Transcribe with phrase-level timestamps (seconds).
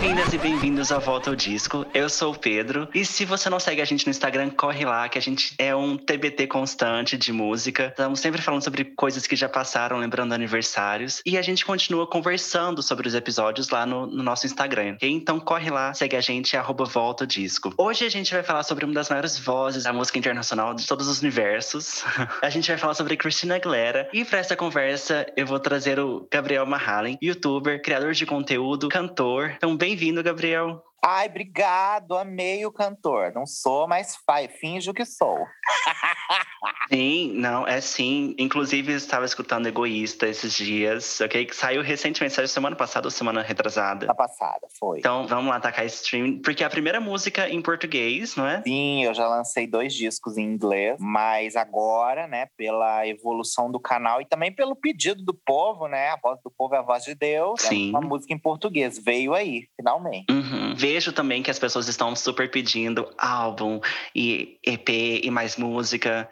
[0.00, 1.84] Bem-vindas e bem-vindos ao Volta ao Disco.
[1.92, 2.88] Eu sou o Pedro.
[2.94, 5.76] E se você não segue a gente no Instagram, corre lá, que a gente é
[5.76, 7.88] um TBT constante de música.
[7.88, 11.20] Estamos sempre falando sobre coisas que já passaram, lembrando aniversários.
[11.26, 14.94] E a gente continua conversando sobre os episódios lá no, no nosso Instagram.
[14.94, 15.10] Okay?
[15.10, 17.74] Então corre lá, segue a gente, arroba Volta ao Disco.
[17.76, 21.08] Hoje a gente vai falar sobre uma das maiores vozes da música internacional de todos
[21.08, 22.02] os universos.
[22.40, 24.08] a gente vai falar sobre Christina Aguilera.
[24.14, 29.52] E para essa conversa, eu vou trazer o Gabriel Mahalen, youtuber, criador de conteúdo, cantor.
[29.58, 30.89] Então, bem-vindo, Gabriel.
[31.02, 33.32] Ai, obrigado, amei o cantor.
[33.34, 35.38] Não sou, mas fai, finjo que sou.
[36.90, 38.34] Sim, não, é sim.
[38.36, 41.46] Inclusive, estava escutando Egoísta esses dias, ok?
[41.46, 44.06] Que saiu recentemente, saiu semana passada ou semana retrasada?
[44.06, 44.98] Na passada, foi.
[44.98, 48.60] Então, vamos lá tacar stream, porque é a primeira música em português, não é?
[48.62, 54.20] Sim, eu já lancei dois discos em inglês, mas agora, né, pela evolução do canal
[54.20, 56.08] e também pelo pedido do povo, né?
[56.08, 57.62] A voz do povo é a voz de Deus.
[57.62, 57.88] Sim.
[57.88, 58.98] É uma música em português.
[58.98, 60.26] Veio aí, finalmente.
[60.28, 60.74] Uhum.
[60.92, 63.80] Vejo também que as pessoas estão super pedindo álbum
[64.12, 64.88] e EP
[65.22, 66.28] e mais música.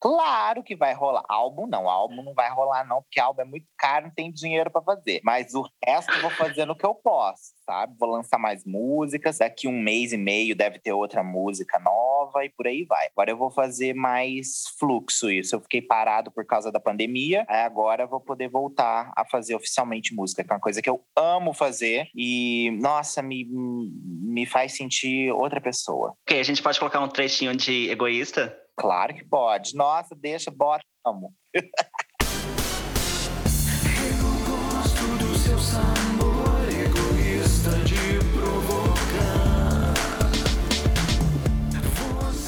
[0.00, 1.24] Claro que vai rolar.
[1.28, 4.70] Álbum não, álbum não vai rolar não, porque álbum é muito caro, não tem dinheiro
[4.70, 5.20] para fazer.
[5.24, 7.94] Mas o resto eu vou fazer no que eu posso, sabe?
[7.98, 12.50] Vou lançar mais músicas, daqui um mês e meio deve ter outra música nova e
[12.50, 13.06] por aí vai.
[13.08, 15.56] Agora eu vou fazer mais fluxo isso.
[15.56, 19.54] Eu fiquei parado por causa da pandemia, aí agora eu vou poder voltar a fazer
[19.54, 24.76] oficialmente música, que é uma coisa que eu amo fazer e, nossa, me, me faz
[24.76, 26.14] sentir outra pessoa.
[26.22, 28.65] Ok, a gente pode colocar um trechinho de Egoísta?
[28.76, 29.74] Claro que pode.
[29.74, 31.34] Nossa, deixa, bota, amo.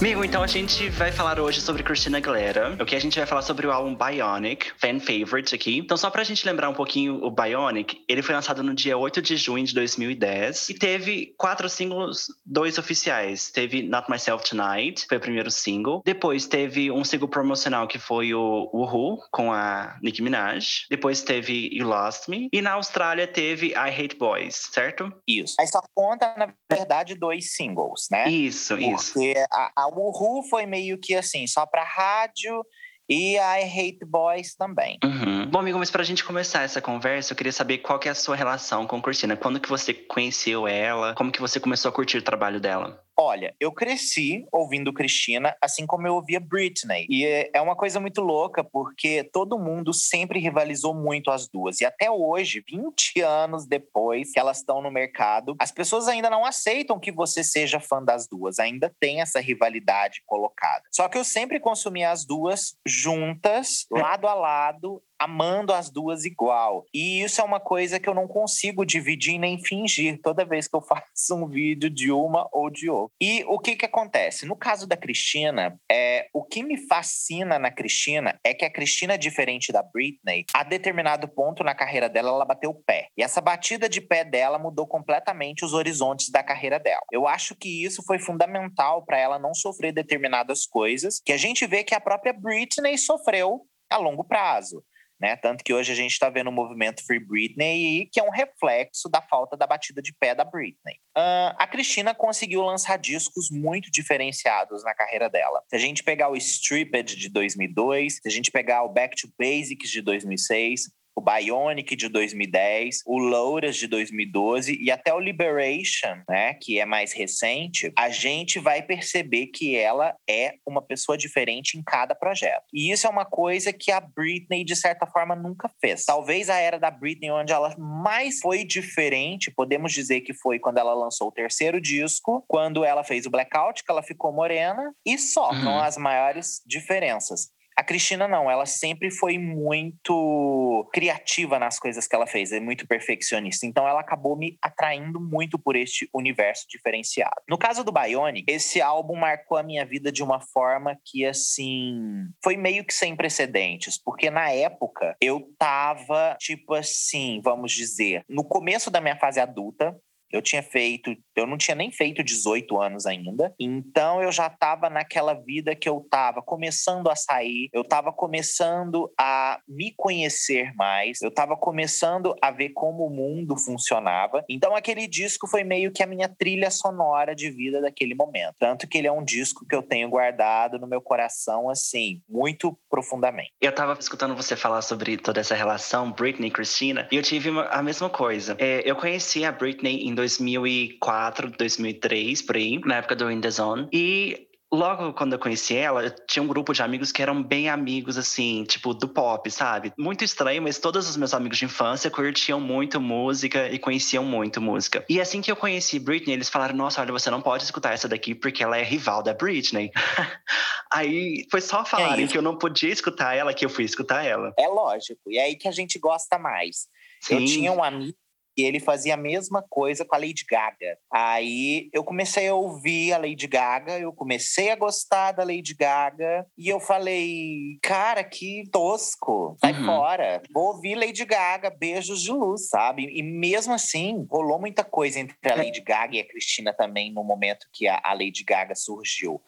[0.01, 2.77] Amigo, então a gente vai falar hoje sobre Christina Aguilera.
[2.81, 5.79] O que a gente vai falar sobre o álbum Bionic, fan favorite aqui.
[5.79, 9.21] Então, só pra gente lembrar um pouquinho, o Bionic, ele foi lançado no dia 8
[9.21, 13.51] de junho de 2010 e teve quatro singles, dois oficiais.
[13.51, 16.01] Teve Not Myself Tonight, foi o primeiro single.
[16.05, 20.87] Depois teve um single promocional que foi o Woohoo, com a Nicki Minaj.
[20.89, 22.49] Depois teve You Lost Me.
[22.53, 25.13] E na Austrália teve I Hate Boys, certo?
[25.27, 25.57] Isso.
[25.59, 28.31] Aí só conta, na verdade, dois singles, né?
[28.31, 29.15] Isso, isso.
[29.15, 32.65] Porque a, a Woohoo foi meio que assim, só pra rádio
[33.09, 34.99] e I Hate Boys também.
[35.03, 35.47] Uhum.
[35.47, 38.15] Bom, amigo, mas pra gente começar essa conversa, eu queria saber qual que é a
[38.15, 39.37] sua relação com Christina.
[39.37, 41.15] Quando que você conheceu ela?
[41.15, 43.03] Como que você começou a curtir o trabalho dela?
[43.21, 47.05] Olha, eu cresci ouvindo Cristina, assim como eu ouvia Britney.
[47.11, 51.81] E é- é uma coisa muito louca, porque todo mundo sempre rivalizou muito as duas.
[51.81, 56.45] E até hoje, 20 anos depois que elas estão no mercado, as pessoas ainda não
[56.45, 58.61] aceitam que você seja fã das duas.
[58.61, 60.85] Ainda tem essa rivalidade colocada.
[60.93, 66.85] Só que eu sempre consumi as duas juntas, lado a lado, amando as duas igual.
[66.95, 70.77] E isso é uma coisa que eu não consigo dividir nem fingir toda vez que
[70.77, 73.15] eu faço um vídeo de uma ou de outra.
[73.21, 74.47] E o que que acontece?
[74.47, 79.19] No caso da Cristina, é, o que me fascina na Cristina é que a Cristina,
[79.19, 83.09] diferente da Britney, a determinado ponto na carreira dela, ela bateu o pé.
[83.17, 87.03] E essa batida de pé dela mudou completamente os horizontes da carreira dela.
[87.13, 91.67] Eu acho que isso foi fundamental para ela não sofrer determinadas coisas que a gente
[91.67, 94.85] vê que a própria Britney sofreu a longo prazo
[95.21, 95.37] né?
[95.37, 99.09] Tanto que hoje a gente está vendo o movimento Free Britney, que é um reflexo
[99.09, 100.97] da falta da batida de pé da Britney.
[101.17, 105.63] Ah, a Cristina conseguiu lançar discos muito diferenciados na carreira dela.
[105.69, 109.29] Se a gente pegar o Stripped de 2002, se a gente pegar o Back to
[109.39, 110.83] Basics de 2006,
[111.19, 116.85] o Bionic de 2010, o Louras de 2012 e até o Liberation, né, que é
[116.85, 122.63] mais recente, a gente vai perceber que ela é uma pessoa diferente em cada projeto.
[122.73, 126.05] E isso é uma coisa que a Britney, de certa forma, nunca fez.
[126.05, 130.79] Talvez a era da Britney, onde ela mais foi diferente, podemos dizer que foi quando
[130.79, 135.19] ela lançou o terceiro disco, quando ela fez o Blackout, que ela ficou morena, e
[135.19, 135.63] só, Uhum.
[135.65, 137.49] são as maiores diferenças.
[137.79, 142.85] A Cristina não, ela sempre foi muito criativa nas coisas que ela fez, é muito
[142.89, 143.65] perfeccionista.
[143.67, 147.37] Então ela acabou me atraindo muito por este universo diferenciado.
[147.49, 152.27] No caso do Bionic, esse álbum marcou a minha vida de uma forma que assim,
[152.43, 158.43] foi meio que sem precedentes, porque na época eu tava tipo assim, vamos dizer, no
[158.43, 159.97] começo da minha fase adulta,
[160.31, 163.55] eu tinha feito, eu não tinha nem feito 18 anos ainda.
[163.59, 169.11] Então eu já estava naquela vida que eu estava começando a sair, eu estava começando
[169.19, 174.45] a me conhecer mais, eu estava começando a ver como o mundo funcionava.
[174.49, 178.55] Então aquele disco foi meio que a minha trilha sonora de vida daquele momento.
[178.59, 182.77] Tanto que ele é um disco que eu tenho guardado no meu coração assim, muito
[182.91, 183.53] profundamente.
[183.61, 187.51] Eu tava escutando você falar sobre toda essa relação Britney e Christina e eu tive
[187.71, 188.57] a mesma coisa.
[188.59, 193.51] É, eu conheci a Britney em 2004, 2003, por aí, na época do In The
[193.51, 193.89] Zone.
[193.93, 198.19] E Logo quando eu conheci ela, tinha um grupo de amigos que eram bem amigos,
[198.19, 199.95] assim, tipo, do pop, sabe?
[199.99, 204.61] Muito estranho, mas todos os meus amigos de infância curtiam muito música e conheciam muito
[204.61, 205.03] música.
[205.09, 208.07] E assim que eu conheci Britney, eles falaram: Nossa, olha, você não pode escutar essa
[208.07, 209.91] daqui porque ela é rival da Britney.
[210.93, 214.23] aí foi só falarem é que eu não podia escutar ela que eu fui escutar
[214.23, 214.53] ela.
[214.59, 216.89] É lógico, e é aí que a gente gosta mais.
[217.23, 217.37] Sim.
[217.37, 218.19] Eu tinha um amigo
[218.59, 220.99] e ele fazia a mesma coisa com a Lady Gaga.
[221.13, 226.45] Aí eu comecei a ouvir a Lady Gaga, eu comecei a gostar da Lady Gaga
[226.59, 229.87] e eu falei, cara, que tosco, sai uhum.
[229.87, 230.43] fora.
[230.53, 233.05] Vou ouvir Lady Gaga, beijos de luz, sabe?
[233.05, 237.23] E mesmo assim, rolou muita coisa entre a Lady Gaga e a Cristina também no
[237.23, 239.41] momento que a, a Lady Gaga surgiu.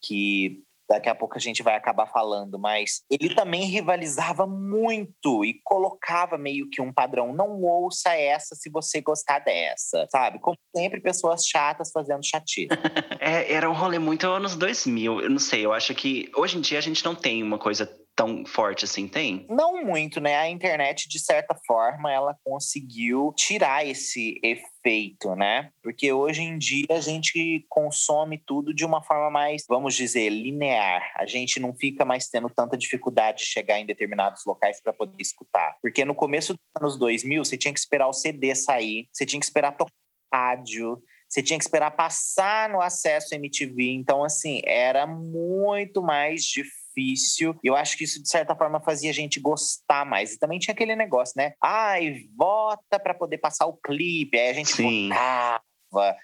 [0.00, 5.58] Que daqui a pouco a gente vai acabar falando, mas ele também rivalizava muito e
[5.64, 7.32] colocava meio que um padrão.
[7.32, 10.38] Não ouça essa se você gostar dessa, sabe?
[10.38, 12.68] Como sempre, pessoas chatas fazendo chatice.
[13.18, 15.22] é, era um rolê muito anos 2000.
[15.22, 17.90] Eu não sei, eu acho que hoje em dia a gente não tem uma coisa
[18.14, 19.46] tão forte assim, tem?
[19.48, 20.36] Não muito, né?
[20.36, 25.70] A internet, de certa forma, ela conseguiu tirar esse efeito, né?
[25.82, 31.02] Porque hoje em dia a gente consome tudo de uma forma mais, vamos dizer, linear.
[31.16, 35.20] A gente não fica mais tendo tanta dificuldade de chegar em determinados locais para poder
[35.20, 35.76] escutar.
[35.80, 39.40] Porque no começo dos anos 2000, você tinha que esperar o CD sair, você tinha
[39.40, 39.92] que esperar tocar
[40.32, 43.90] rádio, você tinha que esperar passar no acesso MTV.
[43.92, 47.58] Então, assim, era muito mais difícil difícil.
[47.62, 50.34] Eu acho que isso, de certa forma, fazia a gente gostar mais.
[50.34, 51.54] E também tinha aquele negócio, né?
[51.62, 54.38] Ai, vota para poder passar o clipe.
[54.38, 55.08] Aí a gente Sim.
[55.08, 55.62] votava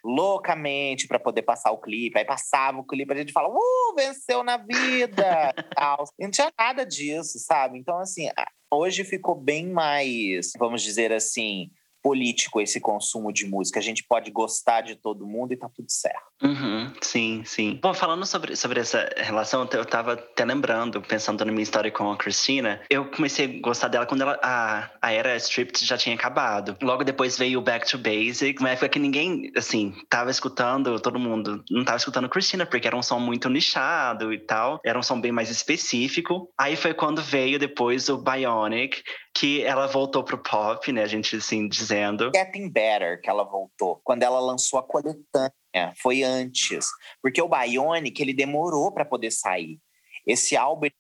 [0.03, 2.19] loucamente para poder passar o clipe.
[2.19, 5.53] Aí passava o clipe, a gente fala, uh, venceu na vida!
[5.75, 6.05] tal.
[6.19, 7.79] E não tinha nada disso, sabe?
[7.79, 8.29] Então, assim,
[8.71, 11.71] hoje ficou bem mais, vamos dizer assim,
[12.03, 13.79] político esse consumo de música.
[13.79, 16.38] A gente pode gostar de todo mundo e tá tudo certo.
[16.43, 17.79] Uhum, sim, sim.
[17.83, 22.11] Bom, falando sobre, sobre essa relação, eu tava até lembrando, pensando na minha história com
[22.11, 26.15] a Christina, eu comecei a gostar dela quando ela, a, a era Stripped já tinha
[26.15, 26.77] acabado.
[26.81, 31.19] Logo depois veio o Back to Basics, uma época que ninguém, assim, tava escutando, todo
[31.19, 35.03] mundo não tava escutando Christina, porque era um som muito nichado e tal, era um
[35.03, 36.49] som bem mais específico.
[36.57, 39.03] Aí foi quando veio depois o Bionic,
[39.35, 41.03] que ela voltou pro pop, né?
[41.03, 42.31] A gente assim dizendo.
[42.35, 44.01] Getting Better, que ela voltou.
[44.05, 45.53] Quando ela lançou a coletânea,
[46.01, 46.87] foi antes.
[47.23, 49.79] Porque o Bionic, ele demorou para poder sair.
[50.27, 50.91] Esse álbum é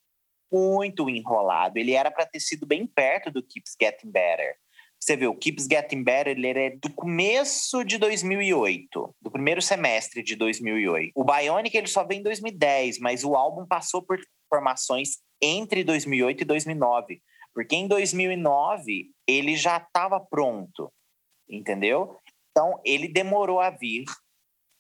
[0.52, 1.78] muito enrolado.
[1.78, 4.56] Ele era para ter sido bem perto do Keeps Getting Better.
[5.00, 10.22] Você vê, o Keeps Getting Better, ele é do começo de 2008, do primeiro semestre
[10.22, 11.12] de 2008.
[11.14, 14.18] O Bionic, ele só vem em 2010, mas o álbum passou por
[14.48, 17.22] formações entre 2008 e 2009.
[17.54, 20.92] Porque em 2009 ele já estava pronto,
[21.48, 22.16] entendeu?
[22.50, 24.04] Então ele demorou a vir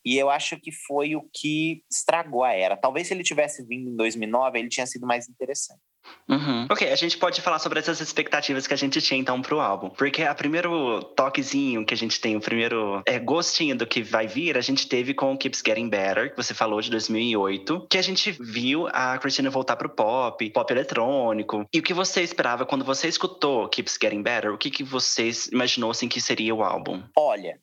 [0.04, 2.76] e eu acho que foi o que estragou a era.
[2.76, 5.80] Talvez se ele tivesse vindo em 2009 ele tinha sido mais interessante.
[6.28, 6.66] Uhum.
[6.70, 9.88] Ok, a gente pode falar sobre essas expectativas que a gente tinha então pro álbum.
[9.90, 14.26] Porque o primeiro toquezinho que a gente tem, o primeiro é, gostinho do que vai
[14.26, 17.98] vir, a gente teve com o Keeps Getting Better, que você falou de 2008, que
[17.98, 21.66] a gente viu a Christina voltar pro pop, pop eletrônico.
[21.72, 24.52] E o que você esperava quando você escutou Keeps Getting Better?
[24.52, 27.02] O que, que você imaginou assim que seria o álbum?
[27.16, 27.58] Olha,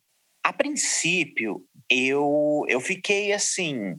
[0.45, 3.95] a princípio, eu, eu fiquei assim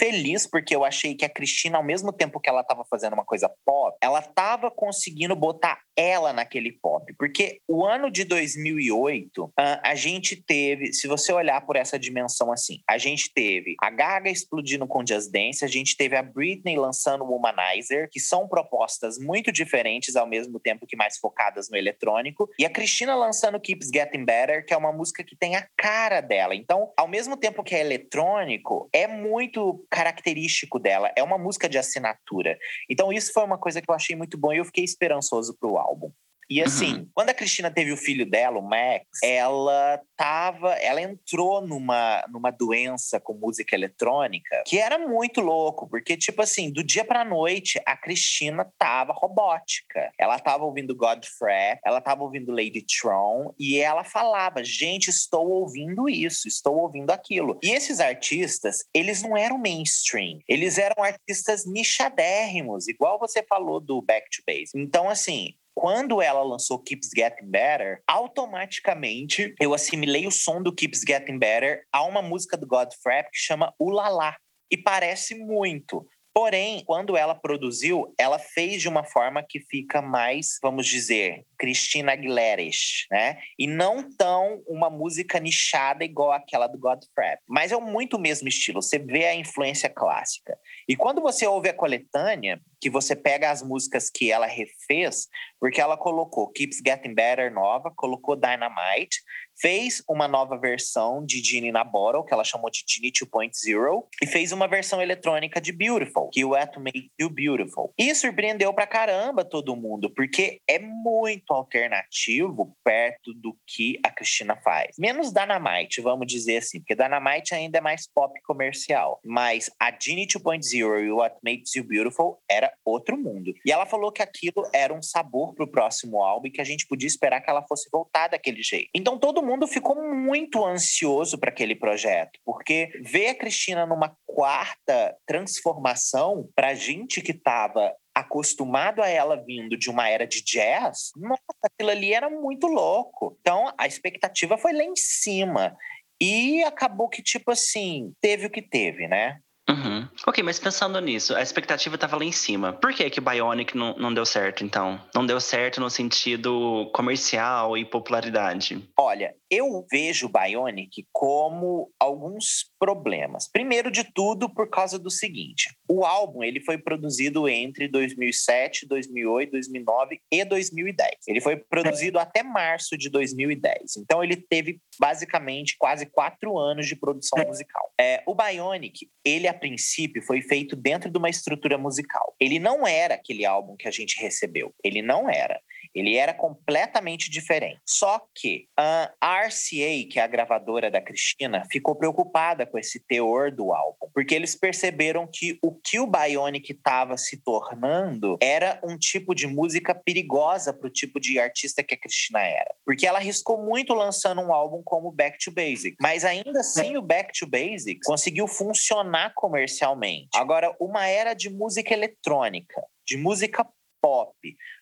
[0.00, 3.24] feliz porque eu achei que a Cristina, ao mesmo tempo que ela estava fazendo uma
[3.24, 7.12] coisa pop, ela estava conseguindo botar ela naquele pop.
[7.18, 12.78] Porque o ano de 2008, a gente teve, se você olhar por essa dimensão assim,
[12.88, 17.22] a gente teve a Gaga explodindo com Just Dance, a gente teve a Britney lançando
[17.22, 22.48] o Womanizer, que são propostas muito diferentes ao mesmo tempo que mais focadas no eletrônico,
[22.58, 26.22] e a Cristina lançando Keeps Getting Better, que é uma música que tem a cara
[26.22, 26.54] dela.
[26.54, 31.76] Então, ao mesmo tempo que é eletrônico, é muito característico dela, é uma música de
[31.76, 32.56] assinatura.
[32.88, 35.76] Então, isso foi uma coisa que eu achei muito bom e eu fiquei esperançoso pro
[35.76, 36.10] álbum.
[36.50, 37.08] E assim, uhum.
[37.14, 42.50] quando a Cristina teve o filho dela, o Max, ela tava, ela entrou numa, numa
[42.50, 47.80] doença com música eletrônica que era muito louco, porque tipo assim, do dia pra noite
[47.86, 50.12] a Cristina tava robótica.
[50.18, 56.08] Ela tava ouvindo Godfrey, ela tava ouvindo Lady Tron e ela falava: "Gente, estou ouvindo
[56.08, 57.58] isso, estou ouvindo aquilo".
[57.62, 64.02] E esses artistas, eles não eram mainstream, eles eram artistas nichadérrimos, igual você falou do
[64.02, 64.72] Back to Base.
[64.74, 71.00] Então assim, quando ela lançou Keeps Getting Better, automaticamente eu assimilei o som do Keeps
[71.08, 74.36] Getting Better a uma música do Godfrey que chama Ulala.
[74.70, 76.06] E parece muito.
[76.32, 82.12] Porém, quando ela produziu, ela fez de uma forma que fica mais, vamos dizer, Cristina
[82.12, 82.62] Aguilera,
[83.10, 83.38] né?
[83.58, 87.36] E não tão uma música nichada igual aquela do Godfrey.
[87.48, 90.56] Mas é muito o mesmo estilo, você vê a influência clássica.
[90.88, 95.28] E quando você ouve a coletânea, que você pega as músicas que ela refez,
[95.60, 99.20] porque ela colocou Keeps Getting Better nova, colocou Dynamite,
[99.60, 104.26] fez uma nova versão de Genie na Bottle, que ela chamou de Genie 2.0, e
[104.26, 107.92] fez uma versão eletrônica de Beautiful, que é To Make You Beautiful.
[107.98, 114.56] E surpreendeu pra caramba todo mundo, porque é muito alternativo perto do que a Cristina
[114.56, 114.96] faz.
[114.98, 119.20] Menos Dynamite, vamos dizer assim, porque Dynamite ainda é mais pop comercial.
[119.24, 123.52] Mas a Genie 2.0 e What Makes You Beautiful era outro mundo.
[123.64, 126.86] E ela falou que aquilo era um sabor pro próximo álbum e que a gente
[126.86, 128.88] podia esperar que ela fosse voltar daquele jeito.
[128.94, 135.16] Então todo mundo ficou muito ansioso para aquele projeto, porque ver a Cristina numa quarta
[135.26, 141.42] transformação, pra gente que tava acostumado a ela vindo de uma era de jazz, nossa,
[141.64, 143.36] aquilo ali era muito louco.
[143.40, 145.76] Então a expectativa foi lá em cima.
[146.20, 149.40] E acabou que, tipo assim, teve o que teve, né?
[149.70, 150.08] Uhum.
[150.26, 152.72] Ok, mas pensando nisso, a expectativa estava lá em cima.
[152.72, 155.00] Por que que Bionic não, não deu certo, então?
[155.14, 158.82] Não deu certo no sentido comercial e popularidade?
[158.98, 163.48] Olha, eu vejo Bionic como alguns problemas.
[163.50, 169.50] Primeiro de tudo, por causa do seguinte: o álbum ele foi produzido entre 2007, 2008,
[169.52, 171.10] 2009 e 2010.
[171.28, 173.96] Ele foi produzido até março de 2010.
[173.98, 177.90] Então ele teve basicamente quase quatro anos de produção musical.
[178.00, 182.34] É, o Bionic, ele a princípio foi feito dentro de uma estrutura musical.
[182.40, 184.74] Ele não era aquele álbum que a gente recebeu.
[184.82, 185.60] Ele não era.
[185.94, 187.80] Ele era completamente diferente.
[187.86, 189.12] Só que a
[189.46, 194.34] RCA, que é a gravadora da Cristina, ficou preocupada com esse teor do álbum, porque
[194.34, 199.94] eles perceberam que o que o Bionic estava se tornando era um tipo de música
[199.94, 202.74] perigosa para o tipo de artista que a Cristina era.
[202.84, 207.02] Porque ela arriscou muito lançando um álbum como Back to Basics, mas ainda assim o
[207.02, 210.28] Back to Basics conseguiu funcionar comercialmente.
[210.34, 213.66] Agora, uma era de música eletrônica, de música
[214.00, 214.34] pop,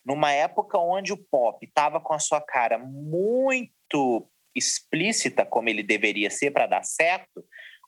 [0.05, 6.31] numa época onde o pop estava com a sua cara muito explícita, como ele deveria
[6.31, 7.45] ser para dar certo,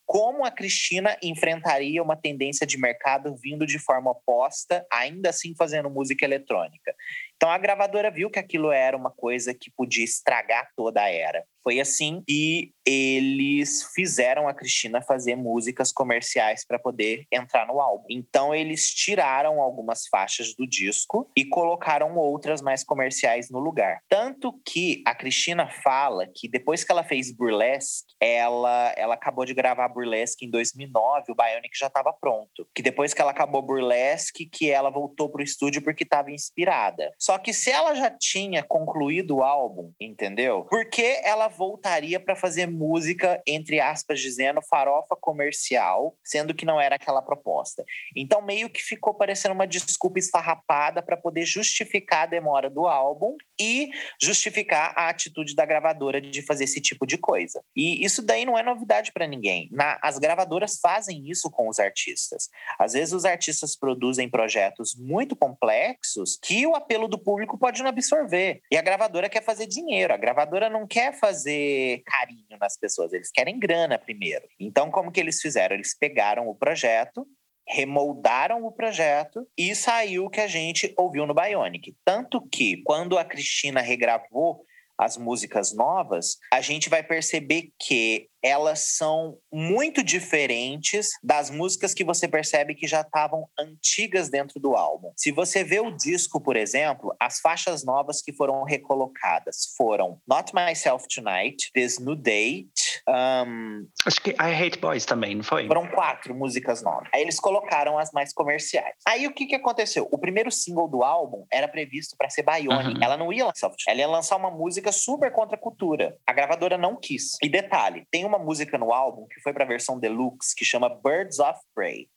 [0.07, 5.89] como a Cristina enfrentaria uma tendência de mercado vindo de forma oposta, ainda assim fazendo
[5.89, 6.93] música eletrônica.
[7.41, 11.43] Então a gravadora viu que aquilo era uma coisa que podia estragar toda a era.
[11.63, 18.07] Foi assim e eles fizeram a Cristina fazer músicas comerciais para poder entrar no álbum.
[18.11, 24.01] Então eles tiraram algumas faixas do disco e colocaram outras mais comerciais no lugar.
[24.09, 29.55] Tanto que a Cristina fala que depois que ela fez Burlesque, ela ela acabou de
[29.55, 32.67] gravar Burlesque em 2009, o Bionic já estava pronto.
[32.75, 37.11] Que depois que ela acabou Burlesque, que ela voltou pro estúdio porque estava inspirada.
[37.19, 40.65] Só que se ela já tinha concluído o álbum, entendeu?
[40.65, 46.81] Por que ela voltaria para fazer música, entre aspas, dizendo farofa comercial, sendo que não
[46.81, 47.85] era aquela proposta?
[48.17, 53.37] Então, meio que ficou parecendo uma desculpa esfarrapada para poder justificar a demora do álbum
[53.61, 57.63] e justificar a atitude da gravadora de fazer esse tipo de coisa.
[57.77, 59.69] E isso daí não é novidade para ninguém.
[59.71, 62.49] Na, as gravadoras fazem isso com os artistas.
[62.79, 67.91] Às vezes, os artistas produzem projetos muito complexos que o apelo do público pode não
[67.91, 68.61] absorver.
[68.71, 70.13] E a gravadora quer fazer dinheiro.
[70.13, 74.47] A gravadora não quer fazer carinho nas pessoas, eles querem grana primeiro.
[74.59, 75.75] Então, como que eles fizeram?
[75.75, 77.27] Eles pegaram o projeto,
[77.67, 81.95] remoldaram o projeto e saiu o que a gente ouviu no Bionic.
[82.05, 84.65] Tanto que, quando a Cristina regravou
[85.01, 92.05] as músicas novas, a gente vai perceber que elas são muito diferentes das músicas que
[92.05, 95.13] você percebe que já estavam antigas dentro do álbum.
[95.17, 100.53] Se você vê o disco, por exemplo, as faixas novas que foram recolocadas foram Not
[100.55, 102.90] Myself Tonight, This New Date.
[103.11, 103.89] Um...
[104.07, 105.67] Acho que I Hate Boys também, não foi?
[105.67, 107.09] Foram quatro músicas novas.
[107.13, 108.95] Aí eles colocaram as mais comerciais.
[109.07, 110.09] Aí o que, que aconteceu?
[110.13, 112.97] O primeiro single do álbum era previsto para ser Bionic.
[112.97, 113.03] Uhum.
[113.03, 116.17] Ela não ia lançar, ela ia lançar uma música super contra a cultura.
[116.27, 117.37] A gravadora não quis.
[117.43, 120.89] E detalhe, tem uma música no álbum que foi para a versão deluxe que chama
[120.89, 122.09] Birds of Prey.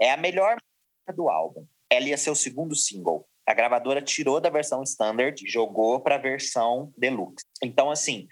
[0.00, 1.64] É a melhor música do álbum.
[1.88, 3.26] Ela ia ser o segundo single.
[3.46, 7.44] A gravadora tirou da versão standard e jogou para a versão deluxe.
[7.62, 8.28] Então, assim,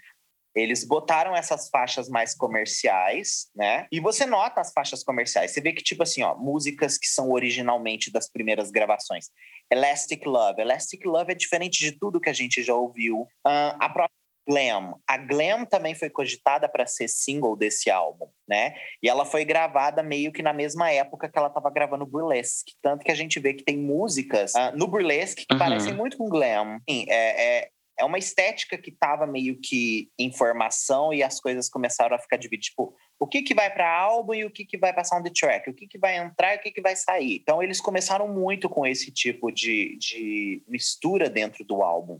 [0.55, 3.87] eles botaram essas faixas mais comerciais, né?
[3.91, 5.51] E você nota as faixas comerciais.
[5.51, 9.27] Você vê que, tipo assim, ó, músicas que são originalmente das primeiras gravações.
[9.71, 10.61] Elastic Love.
[10.61, 13.21] Elastic Love é diferente de tudo que a gente já ouviu.
[13.45, 14.09] Uh, a própria
[14.47, 14.95] Glam.
[15.07, 18.73] A Glam também foi cogitada para ser single desse álbum, né?
[19.03, 22.73] E ela foi gravada meio que na mesma época que ela estava gravando Burlesque.
[22.81, 25.59] Tanto que a gente vê que tem músicas uh, no Burlesque que Uhum.
[25.59, 26.79] parecem muito com Glam.
[26.89, 31.69] Sim, é, é, é uma estética que estava meio que em formação e as coisas
[31.69, 32.69] começaram a ficar divididas.
[32.69, 35.69] Tipo, o que, que vai para álbum e o que, que vai para soundtrack?
[35.69, 37.35] O que, que vai entrar e o que, que vai sair?
[37.35, 42.19] Então, eles começaram muito com esse tipo de, de mistura dentro do álbum.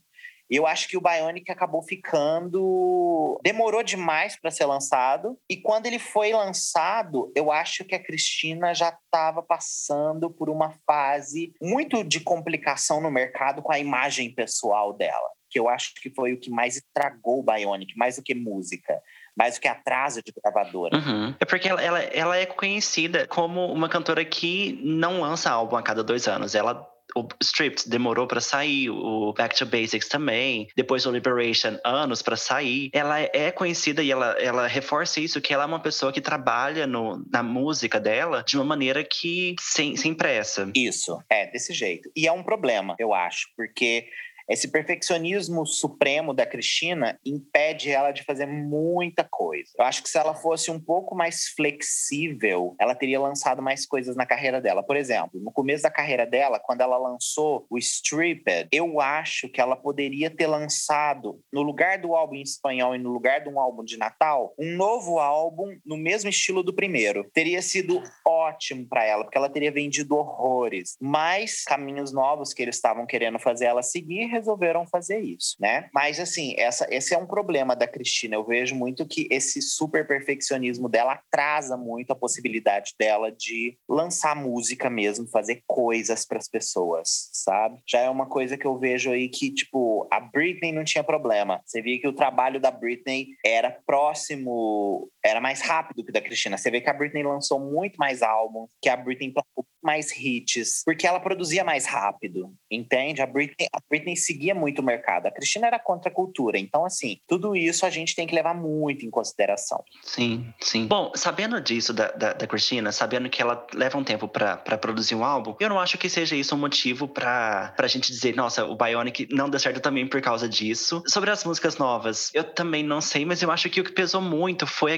[0.49, 3.39] Eu acho que o Bionic acabou ficando.
[3.43, 5.37] Demorou demais para ser lançado.
[5.47, 10.71] E quando ele foi lançado, eu acho que a Cristina já estava passando por uma
[10.87, 15.29] fase muito de complicação no mercado com a imagem pessoal dela.
[15.49, 18.99] Que eu acho que foi o que mais estragou o Bionic, mais do que música,
[19.35, 20.97] mais do que atraso de gravadora.
[20.97, 21.35] Uhum.
[21.39, 25.83] É porque ela, ela, ela é conhecida como uma cantora que não lança álbum a
[25.83, 26.55] cada dois anos.
[26.55, 32.21] Ela o Stripped demorou para sair, o Back to Basics também, depois o Liberation, anos
[32.21, 32.89] para sair.
[32.93, 36.85] Ela é conhecida e ela, ela reforça isso, que ela é uma pessoa que trabalha
[36.85, 40.71] no, na música dela de uma maneira que sem, sem pressa.
[40.75, 42.09] Isso, é desse jeito.
[42.15, 44.07] E é um problema, eu acho, porque
[44.49, 49.69] esse perfeccionismo supremo da Cristina impede ela de fazer muita coisa.
[49.77, 54.15] Eu acho que se ela fosse um pouco mais flexível, ela teria lançado mais coisas
[54.15, 54.81] na carreira dela.
[54.81, 59.61] Por exemplo, no começo da carreira dela, quando ela lançou o Stripped, eu acho que
[59.61, 63.59] ela poderia ter lançado, no lugar do álbum em espanhol e no lugar de um
[63.59, 67.29] álbum de Natal, um novo álbum no mesmo estilo do primeiro.
[67.33, 70.97] Teria sido ótimo para ela, porque ela teria vendido horrores.
[70.99, 75.89] Mas caminhos novos que eles estavam querendo fazer ela seguir resolveram fazer isso, né?
[75.93, 78.35] Mas assim, essa, esse é um problema da Cristina.
[78.35, 84.35] Eu vejo muito que esse super perfeccionismo dela atrasa muito a possibilidade dela de lançar
[84.35, 87.79] música mesmo, fazer coisas para as pessoas, sabe?
[87.87, 91.61] Já é uma coisa que eu vejo aí que, tipo, a Britney não tinha problema.
[91.65, 96.21] Você via que o trabalho da Britney era próximo, era mais rápido que o da
[96.21, 96.57] Cristina.
[96.57, 100.83] Você vê que a Britney lançou muito mais álbuns, que a Britney plantou mais hits,
[100.85, 103.21] porque ela produzia mais rápido, entende?
[103.21, 105.27] A Britney, a Britney seguia muito o mercado.
[105.27, 106.57] A Cristina era contra a cultura.
[106.57, 109.83] Então, assim, tudo isso a gente tem que levar muito em consideração.
[110.03, 110.87] Sim, sim.
[110.87, 115.15] Bom, sabendo disso da, da, da Cristina, sabendo que ela leva um tempo pra produzir
[115.15, 118.65] um álbum, eu não acho que seja isso um motivo pra pra gente dizer, nossa,
[118.65, 121.01] o Bionic não deu certo também por causa disso.
[121.07, 124.21] Sobre as músicas novas, eu também não sei, mas eu acho que o que pesou
[124.21, 124.97] muito foi a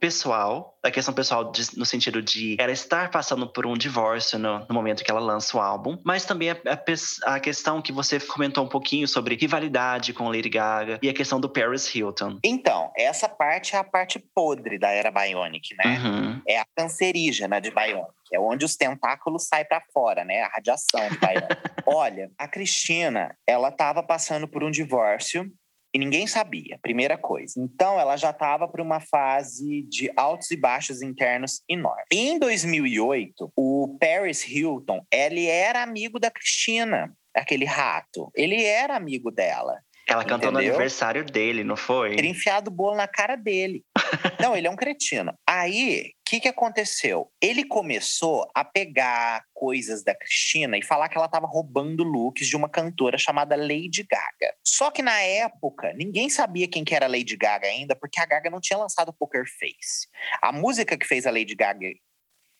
[0.00, 0.78] pessoal.
[0.84, 4.74] A questão pessoal de- no sentido de ela estar passando por um divórcio no, no
[4.74, 8.64] momento que ela lança o álbum, mas também a, a a questão que você comentou
[8.64, 12.38] um pouquinho sobre rivalidade com Lady Gaga e a questão do Paris Hilton.
[12.44, 15.98] Então, essa parte é a parte podre da era Bionic, né?
[15.98, 16.42] Uhum.
[16.48, 18.08] É a cancerígena de Bionic.
[18.32, 20.42] É onde os tentáculos saem para fora, né?
[20.42, 21.56] A radiação de Bionic.
[21.86, 25.50] Olha, a Cristina, ela estava passando por um divórcio
[25.92, 27.54] e ninguém sabia, primeira coisa.
[27.58, 32.04] Então, ela já estava por uma fase de altos e baixos internos enorme.
[32.12, 38.30] Em 2008, o Paris Hilton, ele era amigo da Cristina, aquele rato.
[38.34, 39.78] Ele era amigo dela.
[40.08, 40.74] Ela cantou no Entendeu?
[40.74, 42.16] aniversário dele, não foi?
[42.16, 43.84] Ter enfiado o bolo na cara dele.
[44.40, 45.34] Não, ele é um cretino.
[45.46, 47.30] Aí, o que, que aconteceu?
[47.42, 52.56] Ele começou a pegar coisas da Cristina e falar que ela estava roubando looks de
[52.56, 54.54] uma cantora chamada Lady Gaga.
[54.64, 58.48] Só que na época, ninguém sabia quem que era Lady Gaga ainda, porque a Gaga
[58.48, 60.08] não tinha lançado Poker Face.
[60.40, 61.88] A música que fez a Lady Gaga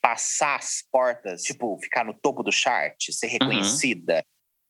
[0.02, 4.22] passar as portas, tipo, ficar no topo do chart, ser reconhecida,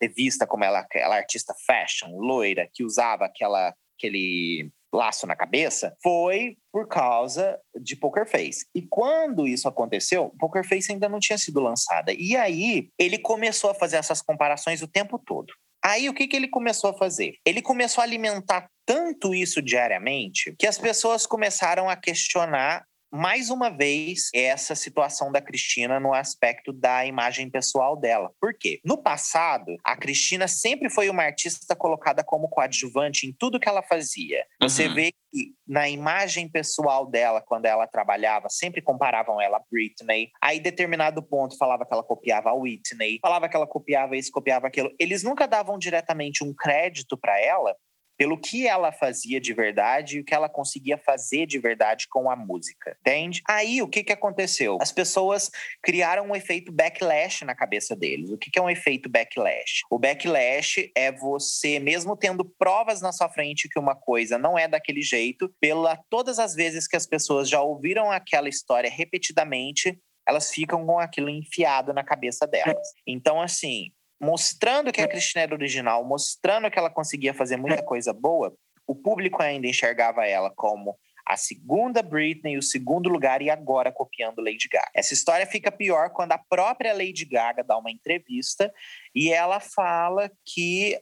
[0.03, 5.95] ser vista como ela, aquela artista fashion, loira, que usava aquela, aquele laço na cabeça,
[6.03, 8.67] foi por causa de Poker Face.
[8.75, 12.13] E quando isso aconteceu, Poker Face ainda não tinha sido lançada.
[12.13, 15.53] E aí, ele começou a fazer essas comparações o tempo todo.
[15.85, 17.37] Aí, o que, que ele começou a fazer?
[17.47, 23.71] Ele começou a alimentar tanto isso diariamente que as pessoas começaram a questionar mais uma
[23.71, 28.31] vez essa situação da Cristina no aspecto da imagem pessoal dela.
[28.41, 28.81] Por quê?
[28.85, 33.83] No passado, a Cristina sempre foi uma artista colocada como coadjuvante em tudo que ela
[33.83, 34.45] fazia.
[34.61, 34.95] Você Uhum.
[34.95, 40.31] vê que na imagem pessoal dela, quando ela trabalhava, sempre comparavam ela a Britney.
[40.43, 44.31] Aí, em determinado ponto, falava que ela copiava a Whitney, falava que ela copiava isso,
[44.31, 44.91] copiava aquilo.
[44.99, 47.75] Eles nunca davam diretamente um crédito para ela
[48.19, 52.29] pelo que ela fazia de verdade e o que ela conseguia fazer de verdade com
[52.29, 53.43] a música, entende?
[53.49, 54.77] Aí o que, que aconteceu?
[54.81, 55.51] As pessoas
[55.81, 58.31] criaram um efeito backlash na cabeça deles.
[58.31, 59.83] O que, que é um efeito backlash?
[59.89, 64.67] O backlash é você, mesmo tendo provas na sua frente que uma coisa não é
[64.67, 70.51] daquele jeito, pela todas as vezes que as pessoas já ouviram aquela história repetidamente, elas
[70.51, 72.89] ficam com aquilo enfiado na cabeça delas.
[73.07, 78.13] Então, assim, mostrando que a Cristina era original, mostrando que ela conseguia fazer muita coisa
[78.13, 78.55] boa,
[78.87, 80.97] o público ainda enxergava ela como
[81.29, 84.91] a segunda Britney, o segundo lugar e agora copiando Lady Gaga.
[84.95, 88.73] Essa história fica pior quando a própria Lady Gaga dá uma entrevista
[89.15, 90.99] e ela fala que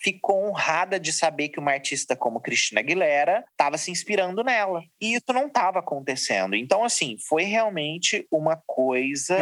[0.00, 4.82] ficou honrada de saber que uma artista como Cristina Aguilera estava se inspirando nela.
[5.00, 6.54] E isso não estava acontecendo.
[6.54, 9.36] Então, assim, foi realmente uma coisa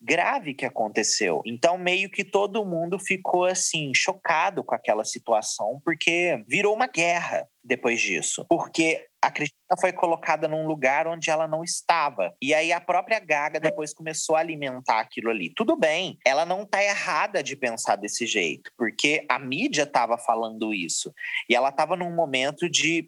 [0.00, 1.42] grave que aconteceu.
[1.46, 7.48] Então, meio que todo mundo ficou, assim, chocado com aquela situação, porque virou uma guerra
[7.68, 8.44] depois disso.
[8.48, 12.34] Porque a Cristina foi colocada num lugar onde ela não estava.
[12.40, 15.52] E aí a própria Gaga depois começou a alimentar aquilo ali.
[15.54, 20.72] Tudo bem, ela não tá errada de pensar desse jeito, porque a mídia estava falando
[20.72, 21.12] isso.
[21.48, 23.04] E ela estava num momento de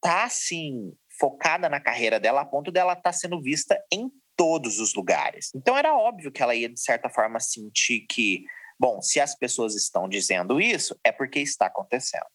[0.00, 4.78] tá assim focada na carreira dela a ponto dela estar tá sendo vista em todos
[4.78, 5.50] os lugares.
[5.54, 8.44] Então era óbvio que ela ia de certa forma sentir que,
[8.78, 12.26] bom, se as pessoas estão dizendo isso, é porque está acontecendo.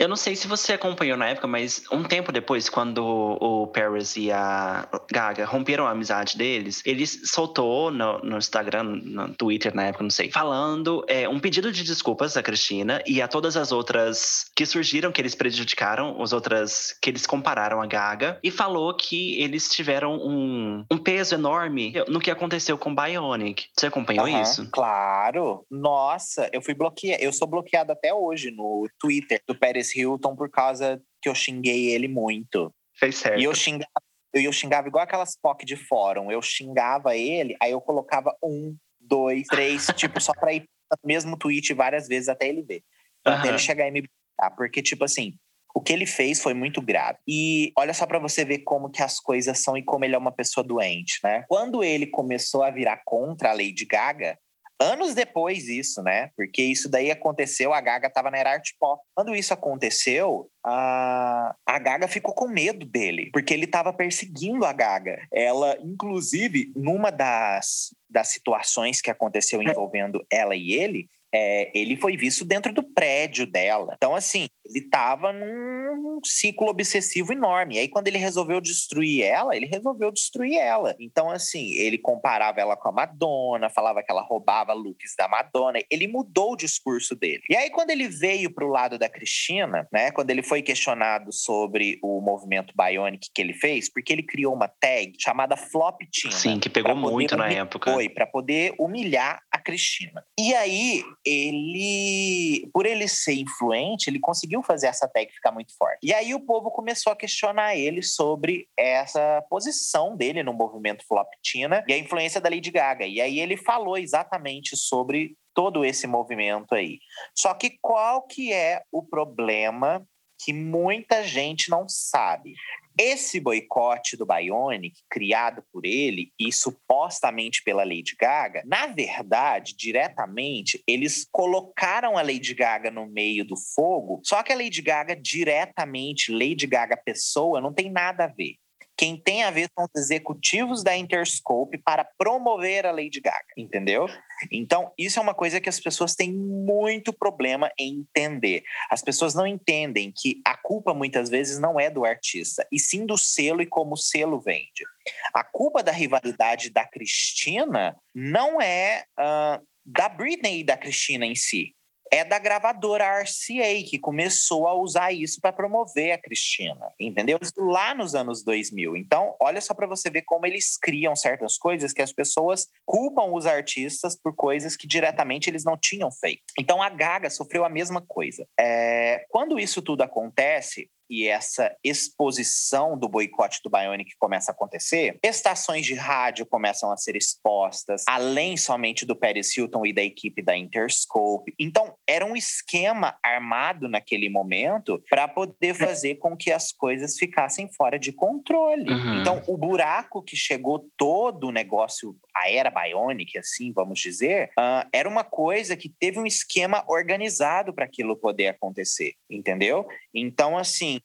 [0.00, 3.04] Eu não sei se você acompanhou na época, mas um tempo depois, quando
[3.38, 9.34] o Paris e a Gaga romperam a amizade deles, ele soltou no, no Instagram, no
[9.34, 13.28] Twitter na época, não sei, falando é, um pedido de desculpas a Cristina e a
[13.28, 18.38] todas as outras que surgiram, que eles prejudicaram, as outras que eles compararam a Gaga,
[18.42, 23.66] e falou que eles tiveram um, um peso enorme no que aconteceu com Bionic.
[23.76, 24.66] Você acompanhou Aham, isso?
[24.72, 25.66] Claro.
[25.70, 27.22] Nossa, eu fui bloqueado.
[27.22, 31.90] Eu sou bloqueado até hoje no Twitter do Paris Hilton por causa que eu xinguei
[31.90, 32.72] ele muito.
[32.98, 33.40] Fez certo.
[33.40, 33.90] E eu xingava,
[34.32, 36.30] eu, eu xingava igual aquelas POC de fórum.
[36.30, 41.36] Eu xingava ele, aí eu colocava um, dois, três, tipo, só pra ir no mesmo
[41.36, 42.82] tweet várias vezes até ele ver.
[43.24, 43.48] Até Aham.
[43.48, 44.56] ele chegar e me bloquear.
[44.56, 45.34] Porque, tipo assim,
[45.74, 47.18] o que ele fez foi muito grave.
[47.26, 50.18] E olha só pra você ver como que as coisas são e como ele é
[50.18, 51.44] uma pessoa doente, né?
[51.48, 54.38] Quando ele começou a virar contra a Lady Gaga,
[54.80, 56.30] anos depois isso, né?
[56.36, 59.02] Porque isso daí aconteceu, a Gaga tava na era art pop.
[59.14, 64.72] Quando isso aconteceu, a, a Gaga ficou com medo dele, porque ele tava perseguindo a
[64.72, 65.20] Gaga.
[65.32, 72.16] Ela, inclusive, numa das, das situações que aconteceu envolvendo ela e ele, é, ele foi
[72.16, 73.94] visto dentro do prédio dela.
[73.96, 77.76] Então, assim, ele tava num ciclo obsessivo enorme.
[77.76, 80.94] E aí, quando ele resolveu destruir ela, ele resolveu destruir ela.
[80.98, 85.80] Então, assim, ele comparava ela com a Madonna, falava que ela roubava looks da Madonna.
[85.90, 87.42] Ele mudou o discurso dele.
[87.48, 91.98] E aí, quando ele veio pro lado da Cristina, né, quando ele foi questionado sobre
[92.02, 96.32] o movimento Bionic que ele fez, porque ele criou uma tag chamada Flop Tina.
[96.32, 97.92] Sim, que pegou muito na época.
[97.92, 100.24] Foi, para poder humilhar a Cristina.
[100.38, 104.20] E aí, ele, por ele ser influente, ele
[104.62, 105.98] fazer essa tag ficar muito forte.
[106.02, 111.84] E aí o povo começou a questionar ele sobre essa posição dele no movimento Floptina
[111.86, 113.06] e a influência da Lady Gaga.
[113.06, 116.98] E aí ele falou exatamente sobre todo esse movimento aí.
[117.36, 120.06] Só que qual que é o problema
[120.42, 122.54] que muita gente não sabe?
[122.98, 130.82] Esse boicote do Bionic, criado por ele e supostamente pela Lady Gaga, na verdade, diretamente,
[130.86, 136.32] eles colocaram a Lady Gaga no meio do fogo, só que a Lady Gaga, diretamente,
[136.32, 138.56] Lady Gaga pessoa, não tem nada a ver.
[139.00, 144.06] Quem tem a ver são os executivos da Interscope para promover a Lady Gaga, entendeu?
[144.52, 148.62] Então, isso é uma coisa que as pessoas têm muito problema em entender.
[148.90, 153.06] As pessoas não entendem que a culpa muitas vezes não é do artista, e sim
[153.06, 154.84] do selo e como o selo vende.
[155.32, 161.34] A culpa da rivalidade da Cristina não é ah, da Britney e da Cristina em
[161.34, 161.74] si.
[162.10, 167.38] É da gravadora RCA, que começou a usar isso para promover a Cristina, entendeu?
[167.40, 168.96] Isso Lá nos anos 2000.
[168.96, 173.32] Então, olha só para você ver como eles criam certas coisas que as pessoas culpam
[173.32, 176.42] os artistas por coisas que diretamente eles não tinham feito.
[176.58, 178.46] Então, a Gaga sofreu a mesma coisa.
[178.58, 185.18] É, quando isso tudo acontece, e essa exposição do boicote do Bionic começa a acontecer,
[185.22, 190.40] estações de rádio começam a ser expostas, além somente do Paris Hilton e da equipe
[190.40, 191.52] da Interscope.
[191.58, 197.68] Então, era um esquema armado naquele momento para poder fazer com que as coisas ficassem
[197.72, 198.90] fora de controle.
[198.90, 199.20] Uhum.
[199.20, 204.86] Então, o buraco que chegou todo o negócio, a era Bionic, assim, vamos dizer, ah,
[204.92, 209.86] era uma coisa que teve um esquema organizado para aquilo poder acontecer, entendeu?
[210.14, 211.00] Então, assim,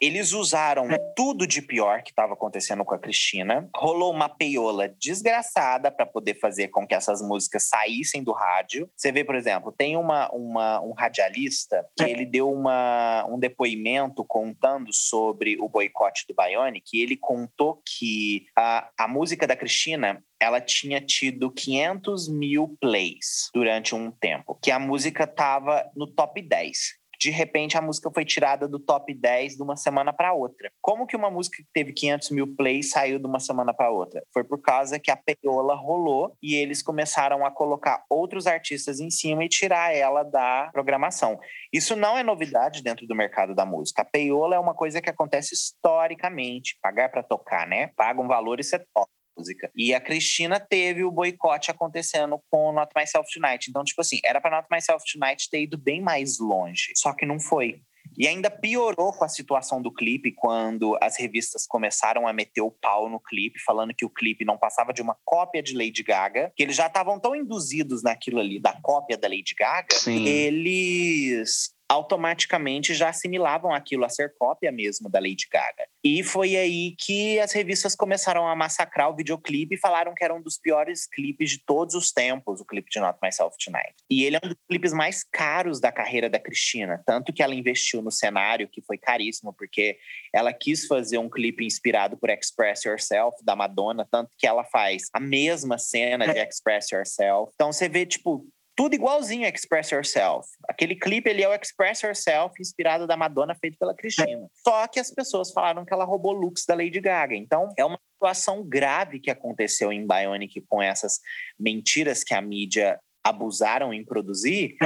[0.00, 3.68] eles usaram tudo de pior que estava acontecendo com a Cristina.
[3.74, 8.88] Rolou uma peiola desgraçada para poder fazer com que essas músicas saíssem do rádio.
[8.96, 14.24] Você vê, por exemplo, tem uma, uma- um radialista que ele deu uma, um depoimento
[14.24, 16.90] contando sobre o boicote do Bionic.
[16.94, 23.50] E ele contou que a, a música da Cristina ela tinha tido 500 mil plays
[23.52, 28.24] durante um tempo, que a música estava no top 10 de repente a música foi
[28.24, 30.70] tirada do top 10 de uma semana para outra.
[30.80, 34.22] Como que uma música que teve 500 mil plays saiu de uma semana para outra?
[34.32, 39.10] Foi por causa que a peiola rolou e eles começaram a colocar outros artistas em
[39.10, 41.38] cima e tirar ela da programação.
[41.72, 44.02] Isso não é novidade dentro do mercado da música.
[44.02, 46.78] A peiola é uma coisa que acontece historicamente.
[46.80, 47.88] Pagar para tocar, né?
[47.96, 49.70] Paga um valor e você toca música.
[49.74, 53.70] E a Cristina teve o boicote acontecendo com Not Myself Tonight.
[53.70, 56.92] Então, tipo assim, era para Not Myself Tonight ter ido bem mais longe.
[56.96, 57.80] Só que não foi.
[58.16, 62.70] E ainda piorou com a situação do clipe quando as revistas começaram a meter o
[62.70, 66.52] pau no clipe, falando que o clipe não passava de uma cópia de Lady Gaga,
[66.56, 70.26] que eles já estavam tão induzidos naquilo ali da cópia da Lady Gaga, Sim.
[70.26, 75.86] eles automaticamente já assimilavam aquilo a ser cópia mesmo da Lady Gaga.
[76.04, 80.34] E foi aí que as revistas começaram a massacrar o videoclipe e falaram que era
[80.34, 83.94] um dos piores clipes de todos os tempos, o clipe de Not Myself Tonight.
[84.10, 87.54] E ele é um dos clipes mais caros da carreira da Cristina, tanto que ela
[87.54, 89.98] investiu no cenário, que foi caríssimo, porque
[90.32, 95.04] ela quis fazer um clipe inspirado por Express Yourself, da Madonna, tanto que ela faz
[95.12, 97.52] a mesma cena de Express Yourself.
[97.54, 98.46] Então você vê, tipo,
[98.78, 100.48] tudo igualzinho a Express Yourself.
[100.68, 104.48] Aquele clipe ele é o Express Yourself inspirado da Madonna feito pela Cristina.
[104.64, 107.34] Só que as pessoas falaram que ela roubou looks da Lady Gaga.
[107.34, 111.18] Então é uma situação grave que aconteceu em Bionic com essas
[111.58, 114.76] mentiras que a mídia abusaram em produzir.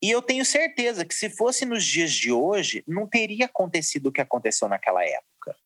[0.00, 4.12] E eu tenho certeza que se fosse nos dias de hoje, não teria acontecido o
[4.12, 5.56] que aconteceu naquela época.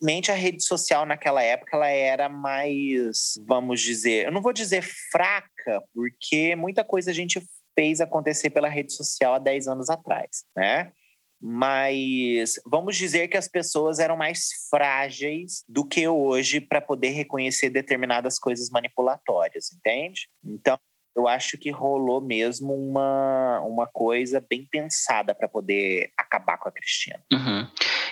[0.00, 4.82] Infelizmente, a rede social naquela época ela era mais, vamos dizer, eu não vou dizer
[5.10, 7.42] fraca, porque muita coisa a gente
[7.74, 10.92] fez acontecer pela rede social há 10 anos atrás, né?
[11.40, 17.70] Mas vamos dizer que as pessoas eram mais frágeis do que hoje para poder reconhecer
[17.70, 20.28] determinadas coisas manipulatórias, entende?
[20.44, 20.78] Então,
[21.16, 26.72] eu acho que rolou mesmo uma, uma coisa bem pensada para poder acabar com a
[26.72, 27.20] Cristina.
[27.32, 27.66] Uhum.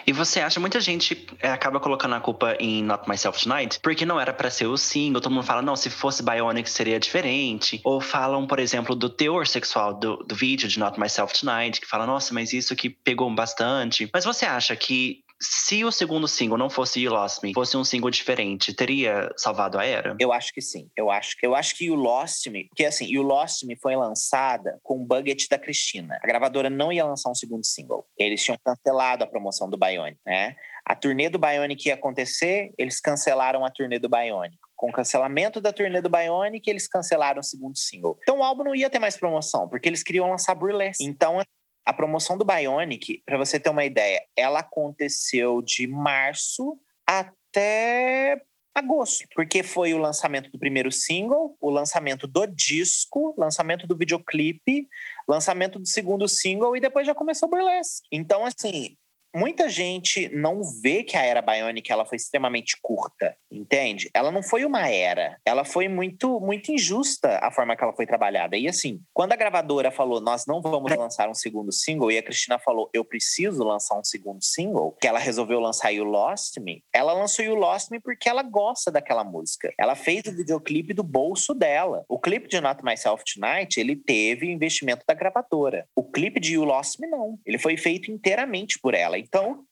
[0.07, 4.07] E você acha, muita gente é, acaba colocando a culpa em Not Myself Tonight, porque
[4.07, 5.21] não era para ser o single.
[5.21, 7.81] Todo mundo fala, não, se fosse Bionic seria diferente.
[7.83, 11.87] Ou falam, por exemplo, do teor sexual do, do vídeo de Not Myself Tonight, que
[11.89, 14.09] fala, nossa, mas isso que pegou bastante.
[14.15, 17.85] Mas você acha que se o segundo single não fosse You Lost Me, fosse um
[17.85, 20.17] single diferente, teria salvado a era?
[20.19, 20.89] Eu acho que sim.
[20.97, 23.95] Eu acho que eu acho que You Lost Me, porque assim, You Lost Me foi
[23.97, 26.19] lançada com o budget da Cristina.
[26.23, 28.07] A gravadora não ia lançar um segundo single.
[28.19, 30.57] Eles tinham cancelado a promoção do Bionic, né?
[30.85, 34.57] A turnê do Bionic ia acontecer, eles cancelaram a turnê do Bionic.
[34.77, 38.17] Com o cancelamento da turnê do Bionic, eles cancelaram o segundo single.
[38.23, 41.05] Então o álbum não ia ter mais promoção, porque eles queriam lançar Burlesque.
[41.05, 41.41] Então
[41.87, 48.43] a promoção do Bionic, para você ter uma ideia, ela aconteceu de março até
[48.75, 54.89] agosto, porque foi o lançamento do primeiro single, o lançamento do disco, lançamento do videoclipe,
[55.27, 58.07] lançamento do segundo single e depois já começou o Burlesque.
[58.13, 58.97] Então, assim,
[59.37, 64.11] muita gente não vê que a era Bionic ela foi extremamente curta, entende?
[64.15, 68.07] Ela não foi uma era, ela foi muito muito injusta a forma que ela foi
[68.07, 68.57] trabalhada.
[68.57, 72.23] E assim, quando a gravadora falou nós não vamos lançar um segundo single e a
[72.23, 76.83] Cristina falou eu preciso lançar um segundo single, que ela resolveu lançar You Lost Me,
[76.93, 79.73] ela lançou You Lost Me porque ela gosta daquela música.
[79.79, 82.05] Ela fez o videoclipe do bolso dela.
[82.09, 85.87] O clipe de Not Myself Tonight, ele teve investimento da gravadora.
[85.95, 87.39] O clipe de You Lost Me não.
[87.45, 89.19] Ele foi feito inteiramente por ela.
[89.27, 89.65] Então,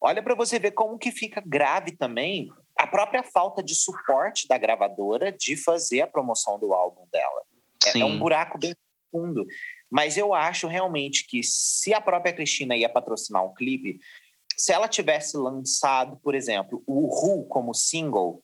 [0.00, 4.58] olha para você ver como que fica grave também a própria falta de suporte da
[4.58, 7.42] gravadora de fazer a promoção do álbum dela.
[7.94, 8.74] É, é um buraco bem
[9.10, 9.46] fundo.
[9.90, 13.98] Mas eu acho realmente que se a própria Cristina ia patrocinar um clipe,
[14.56, 18.42] se ela tivesse lançado, por exemplo, o Who como single,